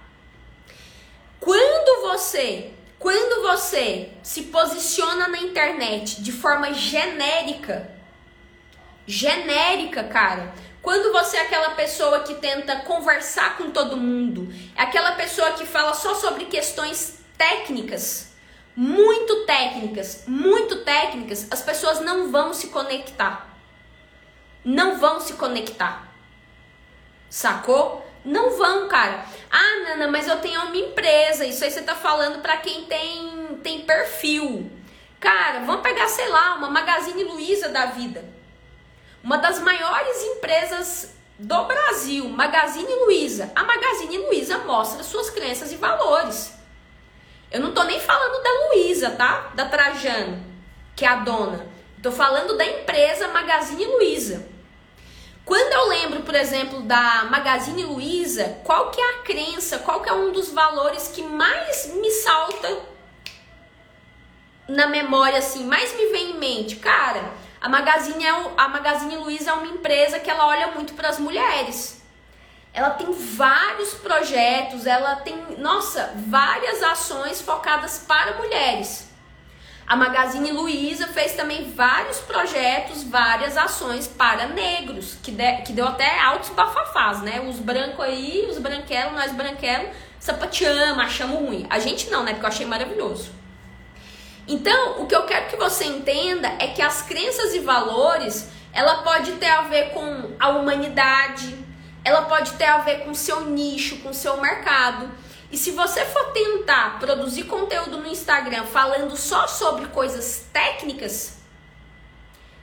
Quando 1.40 2.02
você 2.02 2.70
quando 2.98 3.42
você 3.42 4.10
se 4.22 4.44
posiciona 4.44 5.28
na 5.28 5.38
internet 5.38 6.22
de 6.22 6.32
forma 6.32 6.72
genérica, 6.72 7.90
genérica, 9.06 10.04
cara, 10.04 10.54
Quando 10.84 11.14
você 11.14 11.38
é 11.38 11.40
aquela 11.40 11.70
pessoa 11.70 12.20
que 12.20 12.34
tenta 12.34 12.76
conversar 12.80 13.56
com 13.56 13.70
todo 13.70 13.96
mundo, 13.96 14.52
é 14.76 14.82
aquela 14.82 15.12
pessoa 15.12 15.52
que 15.52 15.64
fala 15.64 15.94
só 15.94 16.14
sobre 16.14 16.44
questões 16.44 17.20
técnicas, 17.38 18.33
muito 18.76 19.44
técnicas, 19.46 20.24
muito 20.26 20.84
técnicas, 20.84 21.46
as 21.50 21.62
pessoas 21.62 22.00
não 22.00 22.30
vão 22.30 22.52
se 22.52 22.68
conectar. 22.68 23.48
Não 24.64 24.98
vão 24.98 25.20
se 25.20 25.34
conectar. 25.34 26.08
Sacou? 27.28 28.04
Não 28.24 28.56
vão, 28.56 28.88
cara. 28.88 29.26
Ah, 29.50 29.80
Nana, 29.84 30.08
mas 30.08 30.26
eu 30.26 30.40
tenho 30.40 30.60
uma 30.62 30.76
empresa. 30.76 31.44
Isso 31.44 31.62
aí 31.62 31.70
você 31.70 31.82
tá 31.82 31.94
falando 31.94 32.40
para 32.40 32.56
quem 32.56 32.84
tem, 32.86 33.58
tem 33.62 33.82
perfil. 33.82 34.70
Cara, 35.20 35.60
vamos 35.60 35.82
pegar, 35.82 36.08
sei 36.08 36.28
lá, 36.28 36.54
uma 36.54 36.70
Magazine 36.70 37.24
Luiza 37.24 37.68
da 37.68 37.86
vida. 37.86 38.24
Uma 39.22 39.36
das 39.38 39.58
maiores 39.60 40.22
empresas 40.22 41.14
do 41.38 41.64
Brasil, 41.64 42.28
Magazine 42.28 42.94
Luiza. 43.04 43.50
A 43.54 43.64
Magazine 43.64 44.18
Luiza 44.18 44.58
mostra 44.58 45.02
suas 45.02 45.30
crenças 45.30 45.72
e 45.72 45.76
valores. 45.76 46.52
Eu 47.54 47.60
não 47.60 47.70
tô 47.70 47.84
nem 47.84 48.00
falando 48.00 48.42
da 48.42 48.50
Luiza, 48.66 49.12
tá? 49.12 49.52
Da 49.54 49.66
Trajano, 49.66 50.44
que 50.96 51.04
é 51.04 51.08
a 51.08 51.14
dona. 51.14 51.64
Tô 52.02 52.10
falando 52.10 52.56
da 52.56 52.66
empresa 52.66 53.28
Magazine 53.28 53.86
Luiza. 53.86 54.44
Quando 55.44 55.72
eu 55.72 55.86
lembro, 55.86 56.22
por 56.22 56.34
exemplo, 56.34 56.82
da 56.82 57.26
Magazine 57.30 57.84
Luiza, 57.84 58.58
qual 58.64 58.90
que 58.90 59.00
é 59.00 59.10
a 59.10 59.18
crença, 59.18 59.78
qual 59.78 60.02
que 60.02 60.08
é 60.08 60.12
um 60.12 60.32
dos 60.32 60.50
valores 60.50 61.06
que 61.06 61.22
mais 61.22 61.94
me 61.94 62.10
salta 62.10 62.76
na 64.66 64.88
memória, 64.88 65.38
assim, 65.38 65.64
mais 65.64 65.96
me 65.96 66.06
vem 66.06 66.32
em 66.32 66.38
mente? 66.38 66.74
Cara, 66.74 67.34
a 67.60 67.68
Magazine, 67.68 68.26
é, 68.26 68.30
a 68.56 68.66
Magazine 68.66 69.16
Luiza 69.18 69.52
é 69.52 69.54
uma 69.54 69.68
empresa 69.68 70.18
que 70.18 70.28
ela 70.28 70.48
olha 70.48 70.72
muito 70.72 70.94
para 70.94 71.08
as 71.08 71.20
mulheres. 71.20 72.03
Ela 72.74 72.90
tem 72.90 73.12
vários 73.12 73.94
projetos, 73.94 74.84
ela 74.84 75.14
tem, 75.14 75.36
nossa, 75.58 76.12
várias 76.26 76.82
ações 76.82 77.40
focadas 77.40 78.04
para 78.06 78.36
mulheres. 78.36 79.08
A 79.86 79.94
Magazine 79.94 80.50
Luiza 80.50 81.06
fez 81.06 81.34
também 81.34 81.70
vários 81.70 82.18
projetos, 82.18 83.04
várias 83.04 83.56
ações 83.56 84.08
para 84.08 84.48
negros, 84.48 85.16
que, 85.22 85.30
de, 85.30 85.52
que 85.58 85.72
deu 85.72 85.86
até 85.86 86.18
altos 86.20 86.50
bafafás, 86.50 87.20
né? 87.20 87.40
Os 87.48 87.60
brancos 87.60 88.04
aí, 88.04 88.44
os 88.50 88.58
branquelos, 88.58 89.12
nós 89.12 89.30
branquelos, 89.32 89.94
sapateamos, 90.18 91.04
achamos 91.04 91.38
ruim. 91.38 91.66
A 91.70 91.78
gente 91.78 92.10
não, 92.10 92.24
né? 92.24 92.32
Porque 92.32 92.46
eu 92.46 92.48
achei 92.48 92.66
maravilhoso. 92.66 93.30
Então, 94.48 95.00
o 95.00 95.06
que 95.06 95.14
eu 95.14 95.22
quero 95.24 95.46
que 95.46 95.56
você 95.56 95.84
entenda 95.84 96.48
é 96.58 96.66
que 96.66 96.82
as 96.82 97.02
crenças 97.02 97.54
e 97.54 97.60
valores, 97.60 98.50
ela 98.72 99.02
pode 99.02 99.32
ter 99.32 99.50
a 99.50 99.62
ver 99.62 99.90
com 99.90 100.32
a 100.40 100.48
humanidade, 100.48 101.63
ela 102.04 102.22
pode 102.22 102.52
ter 102.52 102.66
a 102.66 102.78
ver 102.78 103.04
com 103.04 103.14
seu 103.14 103.46
nicho, 103.46 103.98
com 104.00 104.12
seu 104.12 104.36
mercado. 104.40 105.10
E 105.50 105.56
se 105.56 105.70
você 105.70 106.04
for 106.04 106.32
tentar 106.32 106.98
produzir 106.98 107.44
conteúdo 107.44 107.98
no 107.98 108.08
Instagram 108.08 108.64
falando 108.64 109.16
só 109.16 109.46
sobre 109.46 109.86
coisas 109.86 110.46
técnicas, 110.52 111.38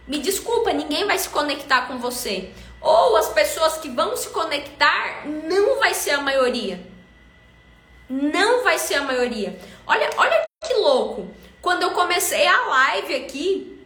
me 0.08 0.20
desculpa, 0.20 0.72
ninguém 0.72 1.08
vai 1.08 1.18
se 1.18 1.30
conectar 1.30 1.88
com 1.88 1.98
você. 1.98 2.52
Ou 2.80 3.16
as 3.18 3.30
pessoas 3.30 3.78
que 3.78 3.90
vão 3.90 4.16
se 4.16 4.30
conectar 4.30 5.26
não 5.26 5.80
vai 5.80 5.94
ser 5.94 6.12
a 6.12 6.22
maioria. 6.22 6.86
Não 8.10 8.64
vai 8.64 8.78
ser 8.78 8.96
a 8.96 9.04
maioria. 9.04 9.58
Olha, 9.88 10.10
olha 10.18 10.44
que 10.64 10.74
louco. 10.74 11.34
Quando 11.62 11.84
eu 11.84 11.92
comecei 11.92 12.46
a 12.46 12.68
live 12.68 13.16
aqui, 13.16 13.86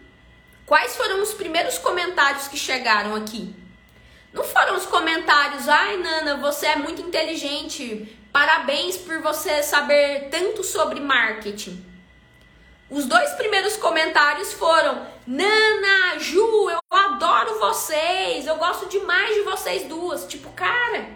quais 0.66 0.96
foram 0.96 1.22
os 1.22 1.34
primeiros 1.34 1.78
comentários 1.78 2.48
que 2.48 2.58
chegaram 2.58 3.16
aqui? 3.16 3.54
Não 4.36 4.44
foram 4.44 4.76
os 4.76 4.86
comentários, 4.86 5.68
ai 5.68 5.98
Nana, 5.98 6.38
você 6.38 6.68
é 6.68 6.76
muito 6.76 7.02
inteligente, 7.02 8.16
Parabéns 8.36 8.98
por 8.98 9.22
você 9.22 9.64
saber 9.64 10.28
tanto 10.30 10.62
sobre 10.62 11.00
marketing. 11.00 11.82
Os 12.90 13.06
dois 13.06 13.32
primeiros 13.36 13.78
comentários 13.78 14.52
foram: 14.52 15.08
Nana, 15.26 16.20
Ju, 16.20 16.70
eu 16.70 16.80
adoro 16.92 17.58
vocês, 17.62 18.46
eu 18.46 18.58
gosto 18.58 18.90
demais 18.90 19.36
de 19.36 19.42
vocês 19.44 19.88
duas. 19.88 20.26
Tipo, 20.26 20.52
cara, 20.52 21.12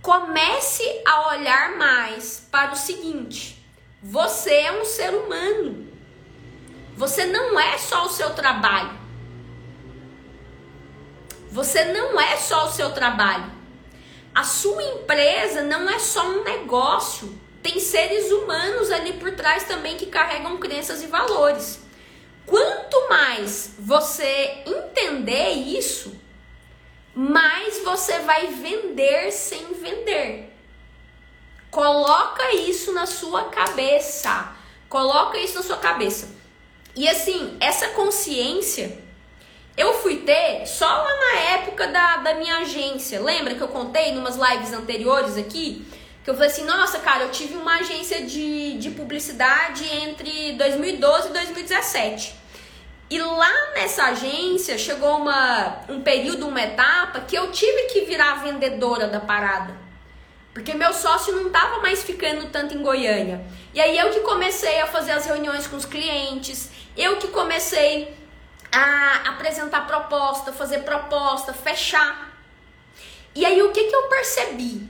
comece 0.00 0.82
a 1.06 1.34
olhar 1.34 1.76
mais 1.76 2.48
para 2.50 2.72
o 2.72 2.76
seguinte: 2.76 3.62
você 4.02 4.54
é 4.54 4.72
um 4.72 4.86
ser 4.86 5.14
humano. 5.14 5.86
Você 6.96 7.26
não 7.26 7.60
é 7.60 7.76
só 7.76 8.06
o 8.06 8.10
seu 8.10 8.30
trabalho. 8.30 9.03
Você 11.54 11.84
não 11.84 12.20
é 12.20 12.36
só 12.36 12.66
o 12.66 12.72
seu 12.72 12.90
trabalho. 12.90 13.48
A 14.34 14.42
sua 14.42 14.82
empresa 14.82 15.62
não 15.62 15.88
é 15.88 16.00
só 16.00 16.26
um 16.26 16.42
negócio, 16.42 17.32
tem 17.62 17.78
seres 17.78 18.32
humanos 18.32 18.90
ali 18.90 19.12
por 19.12 19.30
trás 19.36 19.62
também 19.62 19.96
que 19.96 20.06
carregam 20.06 20.56
crenças 20.56 21.00
e 21.00 21.06
valores. 21.06 21.78
Quanto 22.44 23.08
mais 23.08 23.70
você 23.78 24.64
entender 24.66 25.50
isso, 25.50 26.20
mais 27.14 27.84
você 27.84 28.18
vai 28.18 28.48
vender 28.48 29.30
sem 29.30 29.74
vender. 29.74 30.52
Coloca 31.70 32.52
isso 32.52 32.92
na 32.92 33.06
sua 33.06 33.44
cabeça. 33.44 34.56
Coloca 34.88 35.38
isso 35.38 35.54
na 35.54 35.62
sua 35.62 35.76
cabeça. 35.76 36.34
E 36.96 37.08
assim, 37.08 37.56
essa 37.60 37.90
consciência 37.90 39.03
eu 39.76 39.94
fui 39.94 40.18
ter 40.18 40.66
só 40.66 40.86
lá 40.86 41.16
na 41.16 41.40
época 41.54 41.88
da, 41.88 42.18
da 42.18 42.34
minha 42.34 42.58
agência. 42.58 43.20
Lembra 43.20 43.54
que 43.54 43.60
eu 43.60 43.68
contei 43.68 44.10
em 44.10 44.18
umas 44.18 44.36
lives 44.36 44.72
anteriores 44.72 45.36
aqui? 45.36 45.84
Que 46.22 46.30
eu 46.30 46.34
falei 46.34 46.48
assim, 46.48 46.64
nossa, 46.64 47.00
cara, 47.00 47.24
eu 47.24 47.30
tive 47.30 47.54
uma 47.54 47.76
agência 47.76 48.22
de, 48.22 48.78
de 48.78 48.90
publicidade 48.90 49.84
entre 49.96 50.52
2012 50.52 51.28
e 51.28 51.32
2017. 51.32 52.34
E 53.10 53.18
lá 53.20 53.52
nessa 53.74 54.04
agência 54.04 54.78
chegou 54.78 55.18
uma, 55.18 55.80
um 55.88 56.00
período, 56.00 56.48
uma 56.48 56.62
etapa 56.62 57.20
que 57.20 57.36
eu 57.36 57.50
tive 57.50 57.82
que 57.92 58.02
virar 58.02 58.42
vendedora 58.42 59.08
da 59.08 59.20
parada. 59.20 59.74
Porque 60.54 60.72
meu 60.72 60.92
sócio 60.92 61.34
não 61.34 61.50
tava 61.50 61.80
mais 61.80 62.04
ficando 62.04 62.48
tanto 62.48 62.74
em 62.74 62.82
Goiânia. 62.82 63.44
E 63.74 63.80
aí 63.80 63.98
eu 63.98 64.10
que 64.10 64.20
comecei 64.20 64.80
a 64.80 64.86
fazer 64.86 65.10
as 65.10 65.26
reuniões 65.26 65.66
com 65.66 65.76
os 65.76 65.84
clientes, 65.84 66.70
eu 66.96 67.16
que 67.16 67.28
comecei 67.28 68.14
a 68.74 69.28
apresentar 69.30 69.86
proposta, 69.86 70.52
fazer 70.52 70.80
proposta, 70.80 71.52
fechar. 71.52 72.32
E 73.34 73.46
aí 73.46 73.62
o 73.62 73.72
que, 73.72 73.84
que 73.84 73.94
eu 73.94 74.08
percebi 74.08 74.88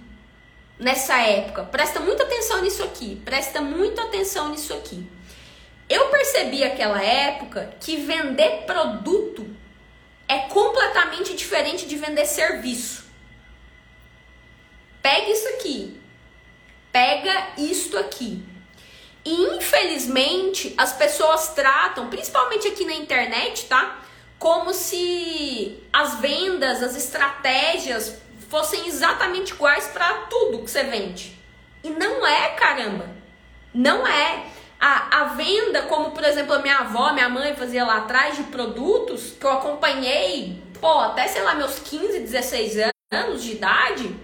nessa 0.78 1.18
época? 1.20 1.64
Presta 1.64 2.00
muita 2.00 2.22
atenção 2.22 2.62
nisso 2.62 2.82
aqui, 2.82 3.20
presta 3.24 3.60
muita 3.60 4.02
atenção 4.02 4.48
nisso 4.48 4.72
aqui. 4.72 5.06
Eu 5.88 6.08
percebi 6.08 6.64
aquela 6.64 7.02
época 7.02 7.74
que 7.78 7.96
vender 7.96 8.64
produto 8.64 9.46
é 10.26 10.38
completamente 10.48 11.34
diferente 11.34 11.86
de 11.86 11.96
vender 11.96 12.24
serviço. 12.24 13.04
Pega 15.02 15.30
isso 15.30 15.48
aqui. 15.48 16.00
Pega 16.90 17.48
isto 17.58 17.98
aqui. 17.98 18.42
Infelizmente 19.24 20.74
as 20.76 20.92
pessoas 20.92 21.48
tratam, 21.50 22.08
principalmente 22.08 22.68
aqui 22.68 22.84
na 22.84 22.94
internet, 22.94 23.66
tá? 23.66 24.00
Como 24.38 24.74
se 24.74 25.82
as 25.92 26.16
vendas, 26.16 26.82
as 26.82 26.96
estratégias 26.96 28.20
fossem 28.50 28.86
exatamente 28.86 29.52
iguais 29.52 29.88
para 29.88 30.12
tudo 30.28 30.58
que 30.58 30.70
você 30.70 30.84
vende. 30.84 31.38
E 31.82 31.90
não 31.90 32.26
é, 32.26 32.50
caramba. 32.50 33.08
Não 33.72 34.06
é. 34.06 34.44
A, 34.78 35.22
a 35.22 35.24
venda, 35.28 35.82
como 35.82 36.10
por 36.10 36.22
exemplo 36.22 36.52
a 36.52 36.58
minha 36.58 36.78
avó, 36.78 37.12
minha 37.12 37.28
mãe 37.28 37.56
fazia 37.56 37.84
lá 37.84 37.98
atrás 37.98 38.36
de 38.36 38.42
produtos 38.44 39.32
que 39.40 39.46
eu 39.46 39.52
acompanhei, 39.52 40.62
pô, 40.78 41.00
até 41.00 41.26
sei 41.26 41.42
lá, 41.42 41.54
meus 41.54 41.78
15, 41.78 42.20
16 42.20 42.92
anos 43.10 43.42
de 43.42 43.52
idade, 43.52 44.14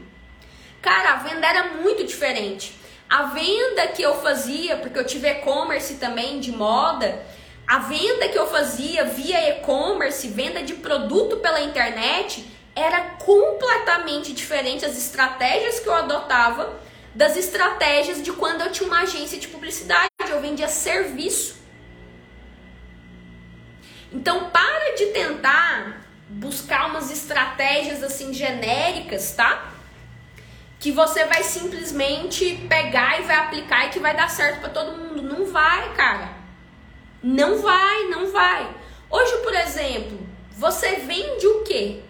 cara, 0.83 1.13
a 1.13 1.17
venda 1.17 1.47
era 1.47 1.65
muito 1.75 2.05
diferente. 2.05 2.79
A 3.11 3.25
venda 3.25 3.89
que 3.89 4.03
eu 4.03 4.15
fazia, 4.23 4.77
porque 4.77 4.97
eu 4.97 5.05
tive 5.05 5.29
e-commerce 5.29 5.95
também 5.97 6.39
de 6.39 6.53
moda, 6.53 7.21
a 7.67 7.81
venda 7.81 8.29
que 8.29 8.39
eu 8.39 8.47
fazia 8.47 9.05
via 9.05 9.51
e-commerce, 9.51 10.29
venda 10.29 10.63
de 10.63 10.75
produto 10.75 11.39
pela 11.39 11.61
internet, 11.61 12.49
era 12.73 13.01
completamente 13.19 14.33
diferente 14.33 14.85
as 14.85 14.97
estratégias 14.97 15.81
que 15.81 15.89
eu 15.89 15.95
adotava 15.95 16.79
das 17.13 17.37
estratégias 17.37 18.23
de 18.23 18.31
quando 18.31 18.61
eu 18.61 18.71
tinha 18.71 18.87
uma 18.87 19.01
agência 19.01 19.39
de 19.41 19.49
publicidade, 19.49 20.09
eu 20.29 20.41
vendia 20.41 20.69
serviço. 20.69 21.57
Então, 24.13 24.51
para 24.51 24.95
de 24.95 25.07
tentar 25.07 26.07
buscar 26.29 26.89
umas 26.89 27.11
estratégias 27.11 28.05
assim 28.05 28.33
genéricas, 28.33 29.33
tá? 29.33 29.73
Que 30.81 30.91
você 30.91 31.27
vai 31.27 31.45
simplesmente 31.45 32.57
pegar 32.67 33.21
e 33.21 33.25
vai 33.25 33.37
aplicar 33.37 33.87
e 33.87 33.91
que 33.91 34.01
vai 34.01 34.17
dar 34.17 34.31
certo 34.31 34.61
para 34.61 34.71
todo 34.71 34.97
mundo. 34.97 35.23
Não 35.23 35.45
vai, 35.45 35.93
cara. 35.93 36.31
Não 37.23 37.61
vai, 37.61 38.05
não 38.05 38.33
vai. 38.33 38.75
Hoje, 39.11 39.37
por 39.43 39.55
exemplo, 39.55 40.19
você 40.53 40.97
vende 40.97 41.47
o 41.47 41.63
quê? 41.65 42.01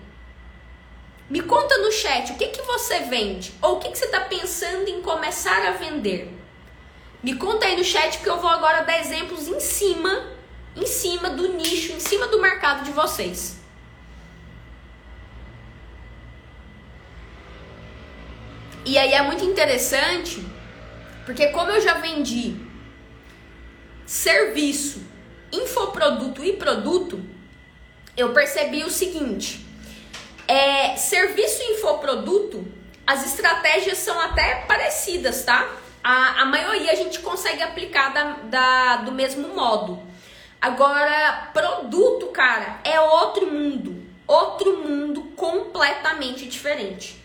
Me 1.29 1.43
conta 1.43 1.79
no 1.79 1.91
chat 1.91 2.31
o 2.31 2.37
que, 2.37 2.47
que 2.47 2.63
você 2.63 3.01
vende 3.01 3.53
ou 3.61 3.77
o 3.77 3.79
que, 3.81 3.91
que 3.91 3.99
você 3.99 4.05
está 4.05 4.21
pensando 4.21 4.89
em 4.89 5.03
começar 5.03 5.67
a 5.67 5.73
vender. 5.73 6.33
Me 7.25 7.35
conta 7.35 7.67
aí 7.67 7.77
no 7.77 7.85
chat 7.85 8.19
que 8.19 8.29
eu 8.29 8.39
vou 8.39 8.51
agora 8.51 8.83
dar 8.83 9.01
exemplos 9.01 9.49
em 9.49 9.59
cima, 9.59 10.29
em 10.77 10.87
cima 10.87 11.29
do 11.31 11.55
nicho, 11.55 11.93
em 11.93 12.01
cima 12.01 12.29
do 12.29 12.41
mercado 12.41 12.85
de 12.85 12.93
vocês. 12.93 13.60
E 18.91 18.99
aí 18.99 19.15
é 19.15 19.23
muito 19.23 19.45
interessante, 19.45 20.45
porque 21.25 21.47
como 21.51 21.71
eu 21.71 21.81
já 21.81 21.95
vendi 21.95 22.57
serviço, 24.05 25.01
infoproduto 25.53 26.45
e 26.45 26.55
produto, 26.55 27.23
eu 28.17 28.33
percebi 28.33 28.83
o 28.83 28.91
seguinte: 28.91 29.65
é, 30.49 30.97
serviço 30.97 31.63
e 31.63 31.75
infoproduto, 31.75 32.67
as 33.07 33.25
estratégias 33.25 33.97
são 33.99 34.21
até 34.21 34.63
parecidas, 34.67 35.45
tá? 35.45 35.73
A, 36.03 36.43
a 36.43 36.45
maioria 36.47 36.91
a 36.91 36.97
gente 36.97 37.21
consegue 37.21 37.63
aplicar 37.63 38.13
da, 38.13 38.25
da, 38.43 38.97
do 39.05 39.13
mesmo 39.13 39.55
modo. 39.55 40.03
Agora, 40.61 41.49
produto, 41.53 42.27
cara, 42.33 42.81
é 42.83 43.01
outro 43.01 43.47
mundo. 43.47 44.05
Outro 44.27 44.79
mundo 44.79 45.31
completamente 45.37 46.45
diferente. 46.47 47.20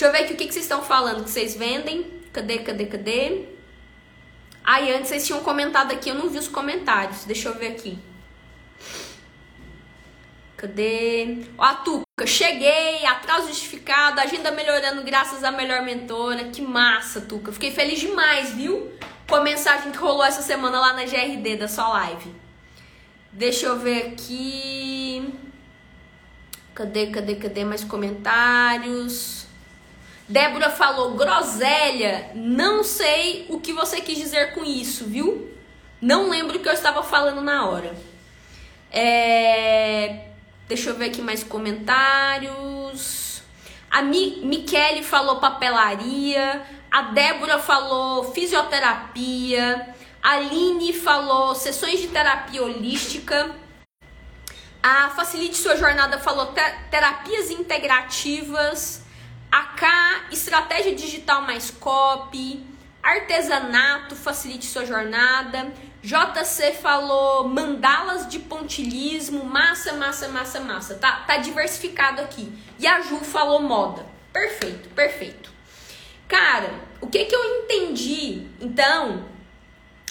Deixa 0.00 0.16
eu 0.16 0.18
ver 0.18 0.24
aqui 0.24 0.32
o 0.32 0.36
que, 0.38 0.46
que 0.46 0.54
vocês 0.54 0.64
estão 0.64 0.82
falando 0.82 1.24
que 1.24 1.28
vocês 1.28 1.54
vendem. 1.54 2.10
Cadê, 2.32 2.60
cadê, 2.60 2.86
cadê? 2.86 3.44
Aí, 4.64 4.90
antes 4.94 5.08
vocês 5.10 5.26
tinham 5.26 5.42
comentado 5.42 5.92
aqui, 5.92 6.08
eu 6.08 6.14
não 6.14 6.30
vi 6.30 6.38
os 6.38 6.48
comentários. 6.48 7.26
Deixa 7.26 7.50
eu 7.50 7.54
ver 7.54 7.72
aqui. 7.72 7.98
Cadê? 10.56 11.44
Ó, 11.58 11.62
a 11.62 11.74
Tuca, 11.74 12.26
cheguei, 12.26 13.04
atraso 13.04 13.48
justificado, 13.48 14.18
agenda 14.22 14.50
melhorando 14.50 15.02
graças 15.02 15.44
à 15.44 15.50
melhor 15.50 15.82
mentora. 15.82 16.44
Que 16.44 16.62
massa, 16.62 17.20
Tuca. 17.20 17.52
Fiquei 17.52 17.70
feliz 17.70 18.00
demais, 18.00 18.54
viu? 18.54 18.90
Com 19.28 19.34
a 19.34 19.42
mensagem 19.42 19.92
que 19.92 19.98
rolou 19.98 20.24
essa 20.24 20.40
semana 20.40 20.80
lá 20.80 20.94
na 20.94 21.04
GRD 21.04 21.58
da 21.58 21.68
sua 21.68 21.88
live. 21.90 22.34
Deixa 23.30 23.66
eu 23.66 23.78
ver 23.78 24.14
aqui. 24.14 25.30
Cadê, 26.74 27.08
cadê, 27.08 27.34
cadê 27.34 27.66
mais 27.66 27.84
comentários? 27.84 29.49
Débora 30.30 30.70
falou, 30.70 31.14
groselha, 31.14 32.30
não 32.36 32.84
sei 32.84 33.46
o 33.48 33.58
que 33.58 33.72
você 33.72 34.00
quis 34.00 34.16
dizer 34.16 34.54
com 34.54 34.64
isso, 34.64 35.04
viu? 35.04 35.52
Não 36.00 36.30
lembro 36.30 36.56
o 36.56 36.62
que 36.62 36.68
eu 36.68 36.72
estava 36.72 37.02
falando 37.02 37.40
na 37.40 37.68
hora. 37.68 37.96
É... 38.92 40.26
Deixa 40.68 40.90
eu 40.90 40.94
ver 40.94 41.06
aqui 41.06 41.20
mais 41.20 41.42
comentários. 41.42 43.42
A 43.90 44.02
Mi 44.02 44.36
Michele 44.44 45.02
falou 45.02 45.40
papelaria. 45.40 46.62
A 46.88 47.02
Débora 47.02 47.58
falou 47.58 48.32
fisioterapia. 48.32 49.92
A 50.22 50.34
Aline 50.34 50.92
falou 50.92 51.56
sessões 51.56 51.98
de 51.98 52.06
terapia 52.06 52.62
holística. 52.62 53.50
A 54.80 55.10
Facilite 55.10 55.56
Sua 55.56 55.76
Jornada 55.76 56.20
falou 56.20 56.52
te 56.52 56.62
terapias 56.88 57.50
integrativas. 57.50 59.09
A 59.50 59.62
K, 59.62 60.26
estratégia 60.30 60.94
digital 60.94 61.42
mais 61.42 61.70
copy. 61.70 62.64
Artesanato, 63.02 64.14
facilite 64.14 64.66
sua 64.66 64.84
jornada. 64.84 65.72
JC 66.02 66.72
falou 66.72 67.48
mandalas 67.48 68.26
de 68.28 68.38
pontilismo, 68.38 69.44
massa, 69.44 69.94
massa, 69.94 70.28
massa, 70.28 70.60
massa. 70.60 70.94
Tá, 70.94 71.24
tá 71.26 71.38
diversificado 71.38 72.20
aqui. 72.20 72.52
E 72.78 72.86
a 72.86 73.00
Ju 73.00 73.18
falou 73.18 73.60
moda. 73.60 74.06
Perfeito, 74.32 74.88
perfeito. 74.90 75.50
Cara, 76.28 76.70
o 77.00 77.06
que 77.08 77.24
que 77.24 77.34
eu 77.34 77.44
entendi? 77.62 78.46
Então, 78.60 79.26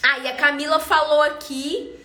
aí 0.04 0.28
a 0.28 0.36
Camila 0.36 0.80
falou 0.80 1.22
aqui 1.22 1.96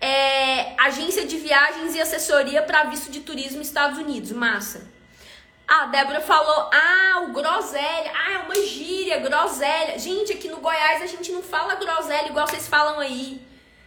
é, 0.00 0.74
agência 0.80 1.26
de 1.26 1.38
viagens 1.38 1.94
e 1.94 2.00
assessoria 2.00 2.62
para 2.62 2.84
visto 2.84 3.10
de 3.10 3.20
turismo 3.20 3.62
Estados 3.62 3.98
Unidos. 3.98 4.30
Massa. 4.32 4.91
A 5.74 5.86
Débora 5.86 6.20
falou, 6.20 6.68
ah, 6.70 7.24
o 7.24 7.32
groselha. 7.32 8.12
Ah, 8.14 8.32
é 8.32 8.38
uma 8.40 8.54
gíria, 8.56 9.18
groselha. 9.20 9.98
Gente, 9.98 10.30
aqui 10.30 10.46
no 10.46 10.58
Goiás 10.58 11.00
a 11.00 11.06
gente 11.06 11.32
não 11.32 11.42
fala 11.42 11.76
groselha 11.76 12.28
igual 12.28 12.46
vocês 12.46 12.68
falam 12.68 13.00
aí. 13.00 13.40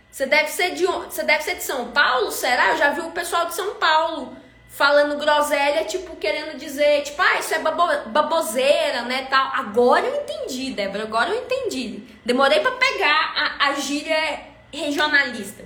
Você 0.09 0.25
deve 0.25 0.49
ser 0.49 0.73
de 0.73 0.83
você 0.83 1.21
deve 1.21 1.43
ser 1.43 1.57
de 1.57 1.63
São 1.63 1.91
Paulo, 1.91 2.31
será? 2.31 2.71
Eu 2.71 2.77
já 2.77 2.89
vi 2.89 3.01
o 3.01 3.11
pessoal 3.11 3.45
de 3.45 3.53
São 3.53 3.75
Paulo 3.75 4.35
falando 4.67 5.19
groselha, 5.19 5.85
tipo, 5.85 6.15
querendo 6.15 6.57
dizer, 6.57 7.03
tipo, 7.03 7.21
ah, 7.21 7.37
isso 7.37 7.53
é 7.53 7.59
babo, 7.59 8.09
baboseira, 8.09 9.03
né, 9.03 9.27
tal. 9.29 9.51
Agora 9.53 10.07
eu 10.07 10.23
entendi, 10.23 10.71
Débora, 10.71 11.03
agora 11.03 11.29
eu 11.29 11.43
entendi. 11.43 11.99
Demorei 12.25 12.61
para 12.61 12.71
pegar 12.71 13.33
a, 13.35 13.67
a 13.67 13.73
gíria 13.75 14.39
regionalista. 14.73 15.63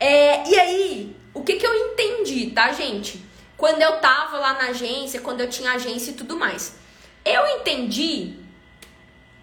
É, 0.00 0.48
e 0.48 0.58
aí, 0.58 1.16
o 1.32 1.44
que 1.44 1.54
que 1.54 1.66
eu 1.66 1.92
entendi, 1.92 2.50
tá, 2.50 2.72
gente? 2.72 3.29
Quando 3.60 3.82
eu 3.82 3.98
tava 3.98 4.38
lá 4.38 4.54
na 4.54 4.70
agência, 4.70 5.20
quando 5.20 5.42
eu 5.42 5.48
tinha 5.50 5.72
agência 5.72 6.12
e 6.12 6.14
tudo 6.14 6.34
mais. 6.34 6.76
Eu 7.22 7.46
entendi 7.58 8.36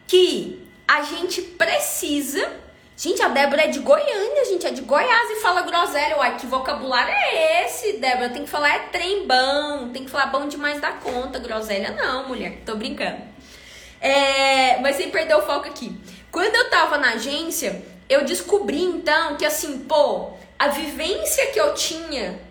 que 0.08 0.68
a 0.88 1.04
gente 1.04 1.40
precisa. 1.44 2.52
Gente, 2.98 3.22
a 3.22 3.28
Débora 3.28 3.66
é 3.66 3.68
de 3.68 3.78
Goiânia, 3.78 4.46
gente, 4.46 4.66
é 4.66 4.72
de 4.72 4.82
Goiás 4.82 5.30
e 5.30 5.36
fala 5.36 5.62
groselha. 5.62 6.18
Uai, 6.18 6.36
que 6.36 6.48
vocabulário 6.48 7.14
é 7.14 7.64
esse, 7.64 7.94
Débora? 7.98 8.30
Tem 8.30 8.44
que 8.44 8.50
falar 8.50 8.70
é 8.70 8.80
trem 8.88 9.28
bom, 9.28 9.90
tem 9.94 10.04
que 10.04 10.10
falar 10.10 10.26
bom 10.28 10.48
demais 10.48 10.82
da 10.82 10.94
conta. 10.94 11.38
Groselha 11.38 11.92
não, 11.92 12.28
mulher, 12.28 12.64
tô 12.66 12.76
brincando. 12.76 13.22
É, 14.02 14.80
mas 14.80 14.96
sem 14.96 15.12
perder 15.12 15.36
o 15.36 15.44
foco 15.44 15.68
aqui. 15.68 15.96
Quando 16.32 16.56
eu 16.56 16.72
tava 16.72 16.98
na 16.98 17.12
agência, 17.12 17.86
eu 18.10 18.26
descobri 18.26 18.82
então 18.82 19.36
que 19.38 19.46
assim, 19.46 19.78
pô, 19.78 20.32
a 20.58 20.70
vivência 20.70 21.46
que 21.52 21.60
eu 21.60 21.76
tinha 21.76 22.47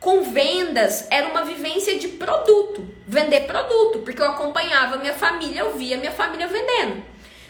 com 0.00 0.22
vendas 0.22 1.06
era 1.10 1.28
uma 1.28 1.44
vivência 1.44 1.98
de 1.98 2.08
produto, 2.08 2.88
vender 3.06 3.46
produto, 3.46 4.00
porque 4.00 4.22
eu 4.22 4.30
acompanhava 4.30 4.96
minha 4.98 5.14
família, 5.14 5.60
eu 5.60 5.76
via 5.76 5.96
minha 5.96 6.12
família 6.12 6.46
vendendo. 6.46 7.02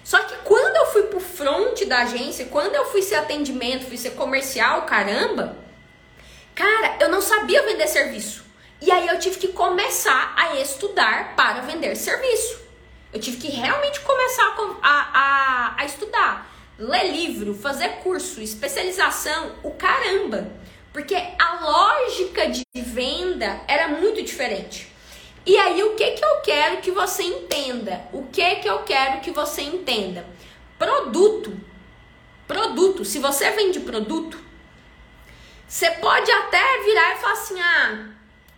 Só 0.03 0.19
que 0.21 0.35
quando 0.45 0.75
eu 0.77 0.87
fui 0.87 1.03
pro 1.03 1.21
front 1.21 1.85
da 1.85 1.99
agência, 1.99 2.47
quando 2.47 2.75
eu 2.75 2.87
fui 2.87 3.03
ser 3.03 3.17
atendimento, 3.17 3.87
fui 3.87 3.99
ser 3.99 4.13
comercial, 4.13 4.83
caramba, 4.83 5.57
cara, 6.55 6.97
eu 7.01 7.11
não 7.11 7.21
sabia 7.21 7.63
vender 7.63 7.87
serviço. 7.87 8.45
E 8.81 8.91
aí 8.91 9.07
eu 9.09 9.19
tive 9.19 9.37
que 9.37 9.49
começar 9.49 10.33
a 10.37 10.55
estudar 10.57 11.35
para 11.37 11.61
vender 11.61 11.95
serviço. 11.97 12.59
Eu 13.13 13.21
tive 13.21 13.37
que 13.37 13.49
realmente 13.49 14.01
começar 14.01 14.57
a, 14.83 14.89
a, 14.91 15.75
a 15.79 15.85
estudar, 15.85 16.51
ler 16.79 17.11
livro, 17.11 17.55
fazer 17.55 17.89
curso, 18.03 18.41
especialização, 18.41 19.57
o 19.63 19.73
caramba. 19.73 20.51
Porque 20.93 21.15
a 21.15 21.61
lógica 21.61 22.49
de 22.49 22.65
venda 22.75 23.61
era 23.69 23.89
muito 23.89 24.23
diferente. 24.23 24.91
E 25.45 25.57
aí, 25.57 25.83
o 25.83 25.95
que, 25.95 26.11
que 26.13 26.25
eu 26.25 26.41
quero 26.41 26.79
que 26.79 26.91
você 26.91 27.23
entenda? 27.23 28.05
O 28.13 28.27
que, 28.27 28.57
que 28.57 28.69
eu 28.69 28.81
quero 28.81 29.21
que 29.21 29.31
você 29.31 29.63
entenda? 29.63 30.27
Produto. 30.79 31.59
Produto. 32.47 33.05
Se 33.05 33.19
você 33.19 33.51
vende 33.51 33.81
produto, 33.81 34.39
você 35.67 35.91
pode 35.93 36.31
até 36.31 36.83
virar 36.85 37.15
e 37.15 37.19
falar 37.19 37.33
assim: 37.33 37.61
ah, 37.61 38.09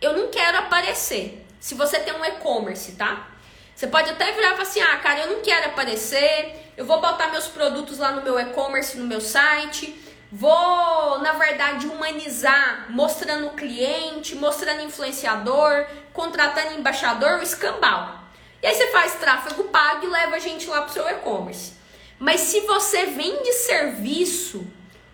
eu 0.01 0.17
não 0.17 0.29
quero 0.29 0.57
aparecer. 0.57 1.45
Se 1.59 1.75
você 1.75 1.99
tem 1.99 2.13
um 2.13 2.25
e-commerce, 2.25 2.93
tá? 2.93 3.29
Você 3.75 3.87
pode 3.87 4.09
até 4.09 4.31
virar 4.31 4.47
e 4.47 4.51
falar 4.51 4.63
assim: 4.63 4.81
ah, 4.81 4.97
cara, 4.97 5.21
eu 5.21 5.31
não 5.35 5.41
quero 5.41 5.67
aparecer. 5.67 6.73
Eu 6.77 6.85
vou 6.85 6.99
botar 7.01 7.27
meus 7.27 7.47
produtos 7.47 7.99
lá 7.99 8.11
no 8.11 8.21
meu 8.21 8.39
e-commerce, 8.39 8.97
no 8.97 9.05
meu 9.05 9.21
site 9.21 10.10
Vou, 10.31 11.19
na 11.19 11.33
verdade, 11.33 11.87
humanizar, 11.87 12.85
mostrando 12.89 13.47
o 13.47 13.53
cliente, 13.53 14.33
mostrando 14.33 14.81
influenciador, 14.81 15.85
contratando 16.13 16.79
embaixador, 16.79 17.39
o 17.39 17.43
escambau. 17.43 18.17
E 18.63 18.67
aí 18.67 18.73
você 18.73 18.87
faz 18.87 19.15
tráfego 19.15 19.65
pago 19.65 20.05
e 20.05 20.09
leva 20.09 20.37
a 20.37 20.39
gente 20.39 20.67
lá 20.67 20.83
pro 20.83 20.93
seu 20.93 21.05
e-commerce. 21.09 21.73
Mas 22.17 22.41
se 22.41 22.61
você 22.61 23.07
vende 23.07 23.51
serviço 23.51 24.65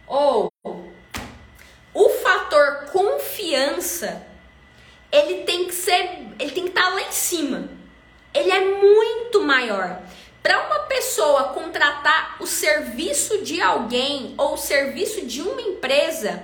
ou 0.06 0.52
o 1.94 2.10
fator 2.10 2.86
confiança, 2.92 4.28
ele 5.12 5.46
tem 5.46 5.66
que 5.66 5.74
ser, 5.74 6.28
ele 6.38 6.52
tem 6.52 6.64
que 6.66 6.70
estar 6.70 6.90
tá 6.90 6.90
lá 6.90 7.02
em 7.02 7.12
cima. 7.12 7.70
Ele 8.34 8.52
é 8.52 8.60
muito 8.60 9.42
maior. 9.42 10.00
Para 10.48 10.66
uma 10.66 10.80
pessoa 10.86 11.50
contratar 11.50 12.38
o 12.40 12.48
serviço 12.48 13.40
de 13.40 13.62
alguém 13.62 14.34
ou 14.38 14.54
o 14.54 14.58
serviço 14.58 15.26
de 15.26 15.42
uma 15.42 15.62
empresa, 15.62 16.42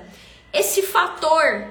esse 0.51 0.81
fator, 0.81 1.69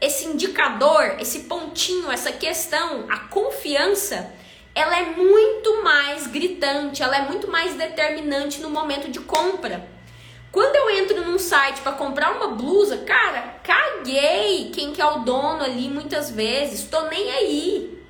esse 0.00 0.24
indicador, 0.24 1.16
esse 1.20 1.40
pontinho, 1.40 2.10
essa 2.10 2.32
questão, 2.32 3.04
a 3.10 3.18
confiança, 3.28 4.32
ela 4.74 4.98
é 4.98 5.04
muito 5.10 5.84
mais 5.84 6.26
gritante, 6.26 7.02
ela 7.02 7.18
é 7.18 7.28
muito 7.28 7.46
mais 7.50 7.74
determinante 7.74 8.62
no 8.62 8.70
momento 8.70 9.10
de 9.10 9.20
compra. 9.20 9.86
Quando 10.50 10.74
eu 10.74 10.88
entro 10.88 11.20
num 11.20 11.38
site 11.38 11.82
para 11.82 11.92
comprar 11.92 12.32
uma 12.34 12.48
blusa, 12.48 12.96
cara, 12.96 13.56
caguei 13.62 14.70
quem 14.70 14.90
que 14.90 15.02
é 15.02 15.06
o 15.06 15.18
dono 15.18 15.62
ali 15.62 15.90
muitas 15.90 16.30
vezes. 16.30 16.88
Tô 16.88 17.02
nem 17.10 17.30
aí. 17.30 18.01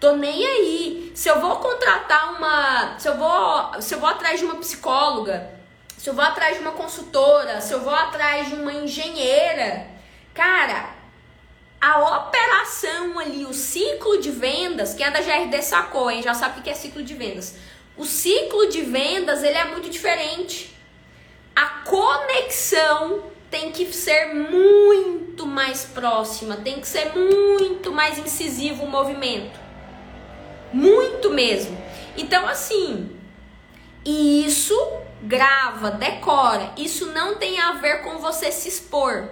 Tô 0.00 0.16
nem 0.16 0.44
aí. 0.46 1.12
Se 1.14 1.28
eu 1.28 1.38
vou 1.38 1.56
contratar 1.56 2.34
uma, 2.34 2.98
se 2.98 3.06
eu 3.06 3.18
vou, 3.18 3.82
se 3.82 3.94
eu 3.94 4.00
vou 4.00 4.08
atrás 4.08 4.40
de 4.40 4.46
uma 4.46 4.56
psicóloga, 4.56 5.50
se 5.98 6.08
eu 6.08 6.14
vou 6.14 6.24
atrás 6.24 6.56
de 6.56 6.62
uma 6.62 6.72
consultora, 6.72 7.60
se 7.60 7.74
eu 7.74 7.80
vou 7.82 7.94
atrás 7.94 8.48
de 8.48 8.54
uma 8.54 8.72
engenheira, 8.72 9.86
cara, 10.32 10.88
a 11.78 12.16
operação 12.16 13.18
ali, 13.18 13.44
o 13.44 13.52
ciclo 13.52 14.18
de 14.18 14.30
vendas, 14.30 14.94
quem 14.94 15.04
é 15.04 15.10
da 15.10 15.20
GRD 15.20 15.60
sacou, 15.60 16.10
hein? 16.10 16.22
Já 16.22 16.32
sabe 16.32 16.60
o 16.60 16.62
que 16.62 16.70
é 16.70 16.74
ciclo 16.74 17.02
de 17.02 17.12
vendas. 17.12 17.56
O 17.98 18.06
ciclo 18.06 18.70
de 18.70 18.80
vendas, 18.80 19.42
ele 19.42 19.58
é 19.58 19.64
muito 19.64 19.90
diferente. 19.90 20.74
A 21.54 21.66
conexão 21.84 23.24
tem 23.50 23.70
que 23.70 23.92
ser 23.92 24.32
muito 24.32 25.44
mais 25.44 25.84
próxima, 25.84 26.56
tem 26.56 26.80
que 26.80 26.88
ser 26.88 27.12
muito 27.14 27.92
mais 27.92 28.16
incisivo 28.16 28.84
o 28.84 28.88
movimento. 28.88 29.68
Muito 30.72 31.30
mesmo. 31.30 31.76
Então, 32.16 32.46
assim, 32.46 33.10
isso 34.04 34.76
grava, 35.22 35.90
decora. 35.90 36.72
Isso 36.76 37.06
não 37.06 37.36
tem 37.36 37.60
a 37.60 37.72
ver 37.72 38.02
com 38.02 38.18
você 38.18 38.50
se 38.50 38.68
expor. 38.68 39.30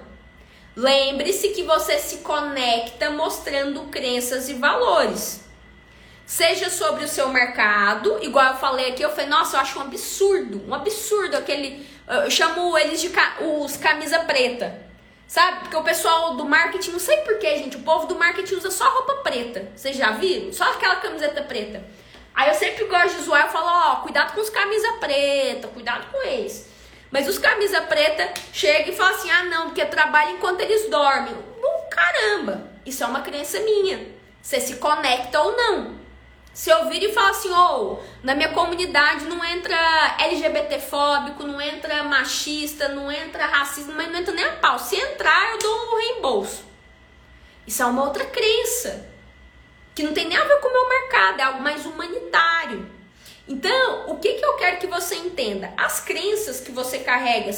Lembre-se 0.77 1.49
que 1.49 1.63
você 1.63 1.99
se 1.99 2.19
conecta 2.19 3.11
mostrando 3.11 3.83
crenças 3.85 4.49
e 4.49 4.55
valores. 4.55 5.45
Seja 6.25 6.69
sobre 6.69 7.05
o 7.05 7.09
seu 7.09 7.31
mercado, 7.31 8.19
igual 8.23 8.53
eu 8.53 8.59
falei 8.59 8.91
aqui, 8.91 9.03
eu 9.03 9.11
falei, 9.11 9.27
nossa, 9.27 9.57
eu 9.57 9.61
acho 9.61 9.79
um 9.79 9.83
absurdo, 9.83 10.63
um 10.69 10.75
absurdo 10.75 11.37
aquele. 11.37 11.87
Eu 12.07 12.31
chamo 12.31 12.77
eles 12.77 13.01
de 13.01 13.11
os 13.41 13.77
camisa 13.79 14.21
preta. 14.21 14.88
Sabe? 15.29 15.61
Porque 15.61 15.77
o 15.77 15.83
pessoal 15.85 16.37
do 16.37 16.47
marketing, 16.47 16.93
não 16.93 16.99
sei 16.99 17.19
porquê, 17.19 17.59
gente, 17.59 17.77
o 17.77 17.83
povo 17.83 18.07
do 18.07 18.15
marketing 18.15 18.55
usa 18.55 18.71
só 18.71 18.89
roupa 18.89 19.17
preta. 19.17 19.71
Vocês 19.77 19.95
já 19.95 20.13
viram? 20.13 20.51
Só 20.55 20.65
aquela 20.73 20.97
camiseta 20.97 21.43
preta. 21.43 21.85
Aí 22.35 22.49
eu 22.49 22.55
sempre 22.55 22.85
gosto 22.87 23.17
de 23.17 23.25
zoar, 23.25 23.45
eu 23.45 23.51
falo, 23.51 23.67
ó, 23.67 23.97
cuidado 23.97 24.33
com 24.33 24.41
os 24.41 24.49
camisa 24.49 24.93
preta, 24.95 25.69
cuidado 25.69 26.11
com 26.11 26.23
eles. 26.23 26.67
Mas 27.11 27.29
os 27.29 27.37
camisa 27.37 27.83
preta 27.83 28.33
chegam 28.53 28.89
e 28.89 28.97
falam 28.97 29.15
assim, 29.15 29.31
ah 29.31 29.45
não, 29.45 29.67
porque 29.67 29.85
trabalha 29.85 30.31
enquanto 30.31 30.61
eles 30.63 30.89
dormem. 30.89 31.35
Bom, 31.61 31.89
caramba, 31.91 32.71
isso 32.87 33.05
é 33.05 33.07
uma 33.07 33.21
crença 33.21 33.61
minha. 33.61 34.07
Você 34.41 34.61
se 34.61 34.77
conecta 34.77 35.41
ou 35.41 35.55
não. 35.55 35.99
Se 36.53 36.71
eu 36.71 36.89
vir 36.89 37.03
e 37.03 37.13
falar 37.13 37.31
assim, 37.31 37.51
ou 37.51 37.93
oh, 37.93 38.27
na 38.27 38.35
minha 38.35 38.49
comunidade 38.49 39.27
não 39.27 39.45
entra 39.45 39.77
LGBTfóbico, 40.19 41.45
não 41.45 41.61
entra 41.61 42.03
machista, 42.03 42.89
não 42.89 43.11
entra 43.11 43.47
racismo, 43.47 43.93
mas 43.95 44.11
não 44.11 44.19
entra 44.19 44.35
nem 44.35 44.45
a 44.45 44.57
pau. 44.57 44.79
Se 44.79 44.97
entrar, 44.97 45.53
eu 45.53 45.59
dou 45.59 45.77
um 45.77 45.97
reembolso. 45.99 46.65
Isso 47.67 47.83
é 47.83 47.87
uma 47.87 48.05
outra 48.05 48.25
crença. 48.25 49.09
Que 49.95 50.03
não 50.03 50.13
tem 50.13 50.27
nem 50.27 50.37
a 50.37 50.45
ver 50.45 50.61
com 50.61 50.69
o 50.69 50.73
meu 50.73 50.89
mercado, 50.89 51.41
é 51.41 51.43
algo 51.45 51.63
mais 51.63 51.87
humanitário. 51.87 52.91
Então, 53.49 54.11
o 54.11 54.19
que, 54.19 54.35
que 54.35 54.45
eu 54.45 54.55
quero 54.55 54.79
que 54.79 54.87
você 54.87 55.15
entenda? 55.15 55.73
As 55.77 56.01
crenças 56.01 56.61
que 56.61 56.71
você 56.71 56.99
carrega, 56.99 57.53